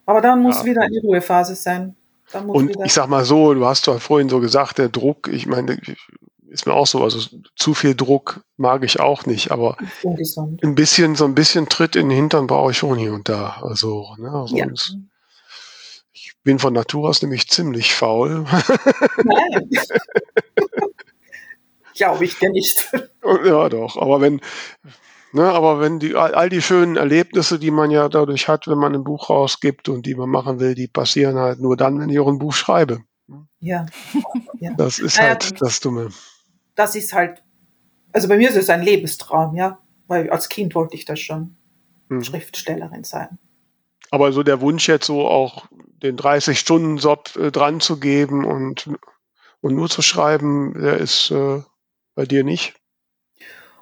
[0.07, 0.65] Aber dann muss ja.
[0.67, 1.97] wieder eine Ruhephase sein.
[2.43, 5.79] Und ich sag mal so, du hast doch vorhin so gesagt, der Druck, ich meine,
[6.49, 7.03] ist mir auch so.
[7.03, 7.21] Also
[7.57, 9.77] zu viel Druck mag ich auch nicht, aber
[10.63, 13.59] ein bisschen, so ein bisschen Tritt in den Hintern brauche ich schon hier und da.
[13.63, 14.67] Also, ne, also Ja.
[16.13, 18.45] ich bin von Natur aus nämlich ziemlich faul.
[19.25, 19.71] Nein.
[21.97, 22.91] Glaube ich dir nicht.
[23.45, 23.97] ja, doch.
[23.97, 24.41] Aber wenn,
[25.35, 28.95] ne, aber wenn die, all, die schönen Erlebnisse, die man ja dadurch hat, wenn man
[28.95, 32.19] ein Buch rausgibt und die man machen will, die passieren halt nur dann, wenn ich
[32.19, 33.01] auch ein Buch schreibe.
[33.61, 33.87] Ja.
[34.77, 36.11] Das ist Naja, halt das Dumme.
[36.75, 37.43] Das ist halt,
[38.13, 39.79] also bei mir ist es ein Lebenstraum, ja.
[40.07, 41.57] Weil als Kind wollte ich das schon
[42.09, 42.25] Mhm.
[42.25, 43.39] Schriftstellerin sein.
[44.11, 45.67] Aber so der Wunsch jetzt so auch
[46.03, 48.91] den 30-Stunden-Job äh, dran zu geben und,
[49.61, 51.63] und nur zu schreiben, der ist äh,
[52.15, 52.75] bei dir nicht?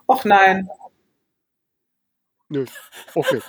[0.09, 0.69] Ach nein,
[2.53, 2.67] Nö.
[3.15, 3.41] Okay.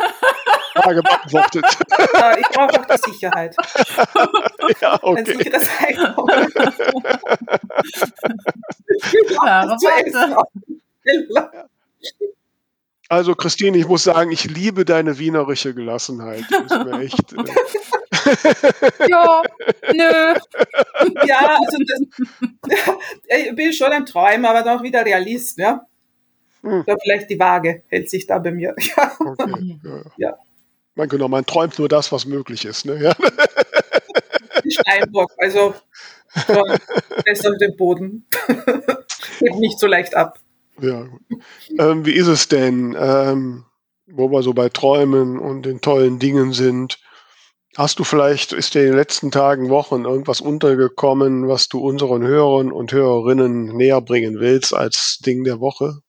[0.76, 1.66] Frage beantwortet.
[2.00, 3.54] äh, ich brauche auch die Sicherheit.
[4.82, 5.52] ja, Ein okay.
[9.28, 9.78] Klare
[10.12, 10.36] das.
[13.10, 16.46] Also Christine, ich muss sagen, ich liebe deine wienerische Gelassenheit.
[16.50, 17.34] Das ist mir echt.
[17.34, 17.44] Äh,
[19.10, 19.44] Ja,
[19.94, 20.34] nö.
[21.26, 22.02] Ja, also das,
[23.28, 25.86] ich bin schon ein Träumer, aber doch wieder Realist, ja.
[26.64, 26.84] Hm.
[26.88, 28.76] Ja, vielleicht die Waage hält sich da bei mir.
[28.98, 29.12] Ja.
[29.20, 29.80] okay.
[29.84, 30.02] Ja.
[30.18, 30.38] Ja.
[30.96, 32.86] Man, genau, man träumt nur das, was möglich ist.
[32.86, 33.02] Ne?
[33.02, 33.16] Ja.
[34.68, 35.74] Steinbock, also
[36.48, 36.66] so,
[37.26, 38.26] fest auf dem Boden.
[39.40, 40.40] Hebt nicht so leicht ab.
[40.80, 41.44] Ja, gut.
[41.80, 43.66] Ähm, wie ist es denn, ähm,
[44.08, 47.00] wo wir so bei Träumen und den tollen Dingen sind?
[47.76, 52.22] Hast du vielleicht, ist dir in den letzten Tagen, Wochen irgendwas untergekommen, was du unseren
[52.22, 56.02] Hörern und Hörerinnen näher bringen willst als Ding der Woche?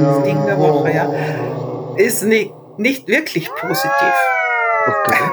[0.00, 1.96] Das Ding der Woche, ja.
[1.96, 4.14] Ist nicht, nicht wirklich positiv.
[4.86, 5.14] Okay.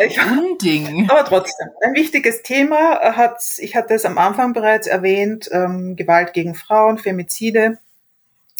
[0.00, 1.08] Ich, Unding.
[1.08, 6.32] aber trotzdem, ein wichtiges Thema hat, ich hatte es am Anfang bereits erwähnt, ähm, Gewalt
[6.32, 7.78] gegen Frauen, Femizide.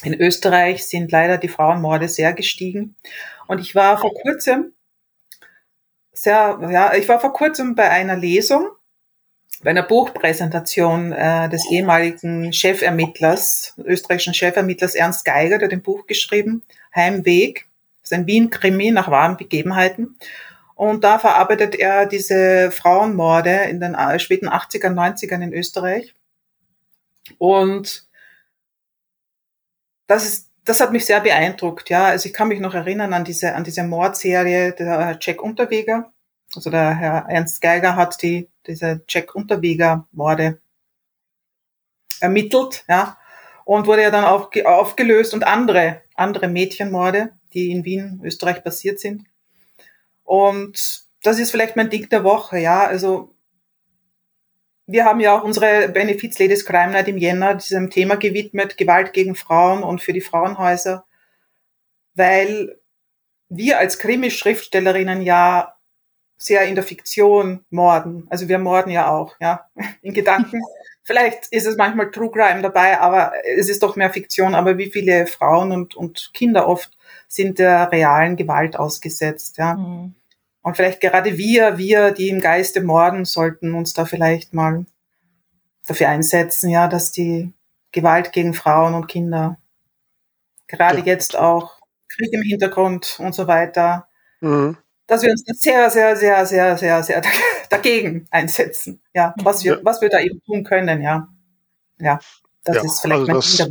[0.04, 2.94] In Österreich sind leider die Frauenmorde sehr gestiegen.
[3.48, 4.72] Und ich war vor kurzem
[6.12, 8.68] sehr, ja, ich war vor kurzem bei einer Lesung,
[9.62, 16.06] bei einer Buchpräsentation äh, des ehemaligen Chefermittlers, österreichischen Chefermittlers Ernst Geiger, der hat ein Buch
[16.06, 16.62] geschrieben,
[16.94, 17.66] Heimweg.
[18.02, 20.16] Das ist ein Wien-Krimi nach wahren Begebenheiten.
[20.74, 26.14] Und da verarbeitet er diese Frauenmorde in den äh, späten 80er, 90ern in Österreich.
[27.38, 28.06] Und
[30.06, 32.06] das ist, das hat mich sehr beeindruckt, ja.
[32.06, 36.12] Also ich kann mich noch erinnern an diese, an diese Mordserie der Jack Unterweger.
[36.54, 40.60] Also der Herr Ernst Geiger hat die, diese Jack Unterweger Morde
[42.20, 43.18] ermittelt, ja.
[43.64, 48.62] Und wurde ja dann auch ge- aufgelöst und andere, andere Mädchenmorde, die in Wien, Österreich
[48.62, 49.24] passiert sind.
[50.22, 52.86] Und das ist vielleicht mein Ding der Woche, ja.
[52.86, 53.34] Also
[54.86, 59.14] wir haben ja auch unsere Benefiz Ladies Crime Night im Jänner diesem Thema gewidmet, Gewalt
[59.14, 61.06] gegen Frauen und für die Frauenhäuser,
[62.14, 62.78] weil
[63.48, 65.73] wir als Krimi-Schriftstellerinnen ja
[66.36, 68.26] sehr in der Fiktion morden.
[68.30, 69.68] Also wir morden ja auch, ja,
[70.02, 70.60] in Gedanken.
[71.02, 74.54] Vielleicht ist es manchmal True Crime dabei, aber es ist doch mehr Fiktion.
[74.54, 76.90] Aber wie viele Frauen und, und Kinder oft
[77.28, 79.76] sind der realen Gewalt ausgesetzt, ja.
[79.76, 80.14] Hm.
[80.62, 84.86] Und vielleicht gerade wir, wir, die im Geiste morden, sollten uns da vielleicht mal
[85.86, 87.52] dafür einsetzen, ja, dass die
[87.92, 89.58] Gewalt gegen Frauen und Kinder,
[90.66, 91.04] gerade Ja.
[91.04, 94.08] jetzt auch Krieg im Hintergrund und so weiter,
[94.40, 94.76] Mhm.
[95.06, 97.22] Dass wir uns sehr, sehr, sehr, sehr, sehr, sehr
[97.70, 99.02] dagegen einsetzen.
[99.14, 99.80] Ja, was wir, Ja.
[99.82, 101.28] was wir da eben tun können, ja.
[102.00, 102.18] Ja,
[102.64, 103.68] das Ja, ist vielleicht also mein das-.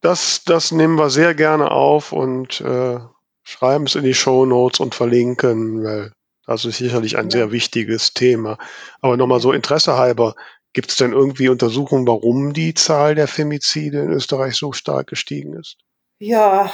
[0.00, 2.98] Das, das nehmen wir sehr gerne auf und äh,
[3.42, 6.12] schreiben es in die Show Notes und verlinken, weil
[6.46, 7.30] das ist sicherlich ein Ja.
[7.30, 8.58] sehr wichtiges Thema.
[9.00, 10.34] Aber nochmal so Interesse halber,
[10.74, 15.54] gibt es denn irgendwie Untersuchungen, warum die Zahl der Femizide in Österreich so stark gestiegen
[15.54, 15.78] ist?
[16.18, 16.70] Ja,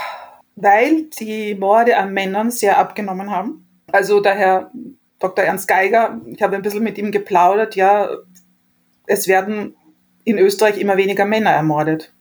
[0.60, 3.66] weil die Morde an Männern sehr abgenommen haben.
[3.92, 4.70] Also der Herr
[5.18, 5.44] Dr.
[5.44, 8.08] Ernst Geiger, ich habe ein bisschen mit ihm geplaudert, ja,
[9.06, 9.74] es werden
[10.24, 12.12] in Österreich immer weniger Männer ermordet.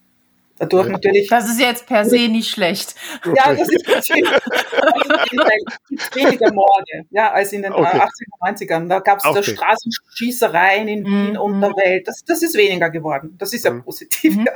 [0.58, 0.92] Dadurch Ja.
[0.92, 2.94] natürlich, Das ist jetzt per se nicht schlecht.
[3.24, 7.96] ja, das ist natürlich, es gibt weniger Morde, ja, als in den Okay.
[7.96, 8.88] äh, 80er, 90ern.
[8.88, 9.42] Da gab es da Okay.
[9.44, 11.36] Straßenschießereien in Wien Mhm.
[11.40, 12.06] und der Welt.
[12.08, 13.36] Das, das ist weniger geworden.
[13.38, 13.84] Das ist ja Mhm.
[13.84, 14.36] positiv.
[14.36, 14.46] Mhm.
[14.46, 14.52] Ja.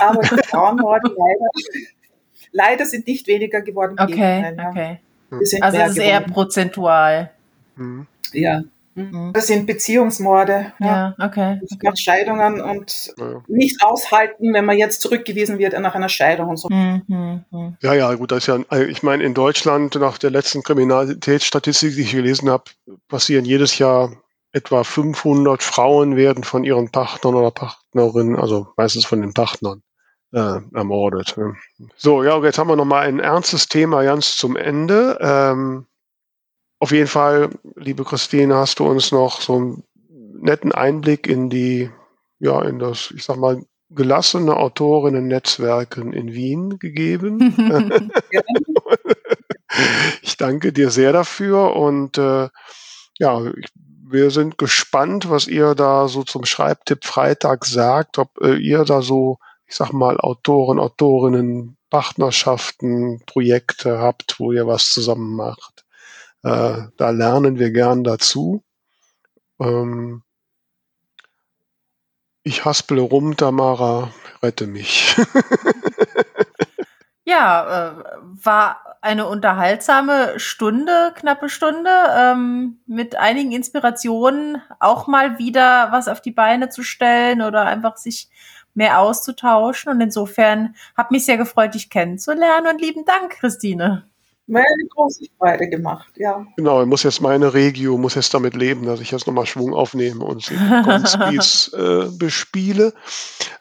[0.00, 1.50] Aber die Frauenmorde leider,
[2.52, 3.96] leider sind nicht weniger geworden.
[3.98, 4.98] Okay, okay.
[5.30, 6.32] Also es ist eher geworden.
[6.32, 7.30] prozentual.
[7.76, 8.06] Mhm.
[8.32, 8.62] Ja.
[8.94, 9.32] Mhm.
[9.32, 10.72] Das sind Beziehungsmorde.
[10.80, 11.60] Ja, ja okay.
[11.72, 11.96] okay.
[11.96, 13.42] Scheidungen und ja.
[13.46, 16.68] nicht aushalten, wenn man jetzt zurückgewiesen wird nach einer Scheidung und so.
[16.68, 17.76] Mhm.
[17.80, 22.02] Ja, ja, gut, das ist ja, ich meine, in Deutschland nach der letzten Kriminalitätsstatistik, die
[22.02, 22.64] ich gelesen habe,
[23.08, 24.12] passieren jedes Jahr
[24.52, 29.82] etwa 500 Frauen werden von ihren Partnern oder Partnerinnen, also meistens von den Partnern,
[30.32, 31.36] äh, ermordet.
[31.36, 31.56] Ne?
[31.96, 35.18] So, ja, jetzt haben wir nochmal ein ernstes Thema ganz zum Ende.
[35.20, 35.86] Ähm,
[36.78, 39.84] auf jeden Fall, liebe Christine, hast du uns noch so einen
[40.40, 41.90] netten Einblick in die,
[42.38, 47.54] ja, in das, ich sag mal, gelassene Autorinnen-Netzwerken in Wien gegeben.
[50.22, 52.48] ich danke dir sehr dafür und äh,
[53.18, 53.66] ja, ich,
[54.10, 59.02] wir sind gespannt, was ihr da so zum Schreibtipp Freitag sagt, ob äh, ihr da
[59.02, 59.38] so,
[59.70, 65.84] ich sag mal, Autoren, Autorinnen, Partnerschaften, Projekte habt, wo ihr was zusammen macht.
[66.42, 68.64] Äh, da lernen wir gern dazu.
[69.60, 70.24] Ähm,
[72.42, 74.12] ich haspele rum, Tamara,
[74.42, 75.14] rette mich.
[77.24, 78.04] ja, äh,
[78.44, 86.20] war eine unterhaltsame Stunde, knappe Stunde, ähm, mit einigen Inspirationen, auch mal wieder was auf
[86.20, 88.30] die Beine zu stellen oder einfach sich
[88.74, 89.92] mehr auszutauschen.
[89.92, 94.09] Und insofern hat mich sehr gefreut, dich kennenzulernen und lieben Dank, Christine
[94.50, 96.44] mir eine große Freude gemacht, ja.
[96.56, 99.74] Genau, ich muss jetzt meine Regio, muss jetzt damit leben, dass ich jetzt nochmal Schwung
[99.74, 100.54] aufnehme und sie
[101.76, 102.92] äh, bespiele.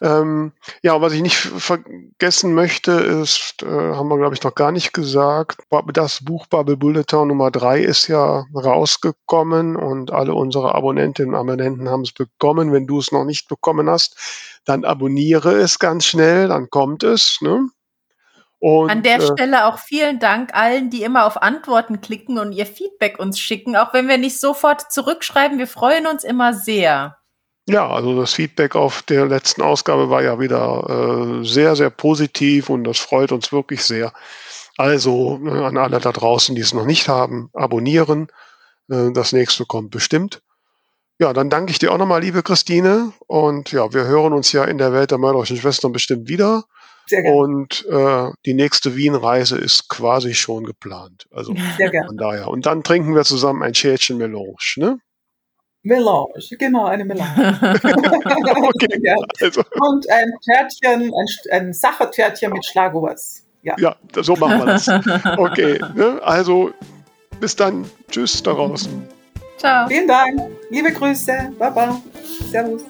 [0.02, 4.72] Ähm, ja, was ich nicht vergessen möchte, ist, äh, haben wir glaube ich noch gar
[4.72, 5.62] nicht gesagt,
[5.94, 11.90] das Buch Bubble Bulletin Nummer 3 ist ja rausgekommen und alle unsere Abonnentinnen und Abonnenten
[11.90, 12.72] haben es bekommen.
[12.72, 14.16] Wenn du es noch nicht bekommen hast,
[14.66, 17.40] dann abonniere es ganz schnell, dann kommt es.
[17.42, 17.70] Ne?
[18.60, 22.52] Und, An der äh, Stelle auch vielen Dank allen, die immer auf Antworten klicken und
[22.52, 25.58] ihr Feedback uns schicken, auch wenn wir nicht sofort zurückschreiben.
[25.58, 27.18] Wir freuen uns immer sehr.
[27.70, 32.70] Ja, also das Feedback auf der letzten Ausgabe war ja wieder äh, sehr, sehr positiv
[32.70, 34.12] und das freut uns wirklich sehr.
[34.76, 38.28] Also äh, an alle da draußen, die es noch nicht haben, abonnieren.
[38.90, 40.42] Äh, das nächste kommt bestimmt.
[41.20, 43.14] Ja, dann danke ich dir auch nochmal, liebe Christine.
[43.28, 46.64] Und ja, wir hören uns ja in der Welt der mörderischen Schwestern bestimmt wieder.
[47.10, 47.38] Sehr gerne.
[47.38, 51.28] Und äh, die nächste Wien-Reise ist quasi schon geplant.
[51.32, 52.08] Also Sehr gerne.
[52.08, 52.48] von daher.
[52.48, 55.00] Und dann trinken wir zusammen ein Schälchen Melange, ne?
[55.82, 56.28] Melange,
[56.60, 57.58] genau, eine Melange.
[58.68, 59.16] okay, ja.
[59.42, 59.62] also.
[59.80, 63.46] Und ein Törtchen, ein, ein Sachertörtchen mit Schlagobers.
[63.64, 63.76] Ja.
[63.78, 64.88] ja, so machen wir das.
[65.38, 66.20] Okay, ne?
[66.24, 66.72] also
[67.40, 67.90] bis dann.
[68.10, 69.08] Tschüss da draußen.
[69.58, 69.88] Ciao.
[69.88, 70.40] Vielen Dank.
[70.70, 71.54] Liebe Grüße.
[71.58, 72.02] Baba.
[72.50, 72.84] Servus.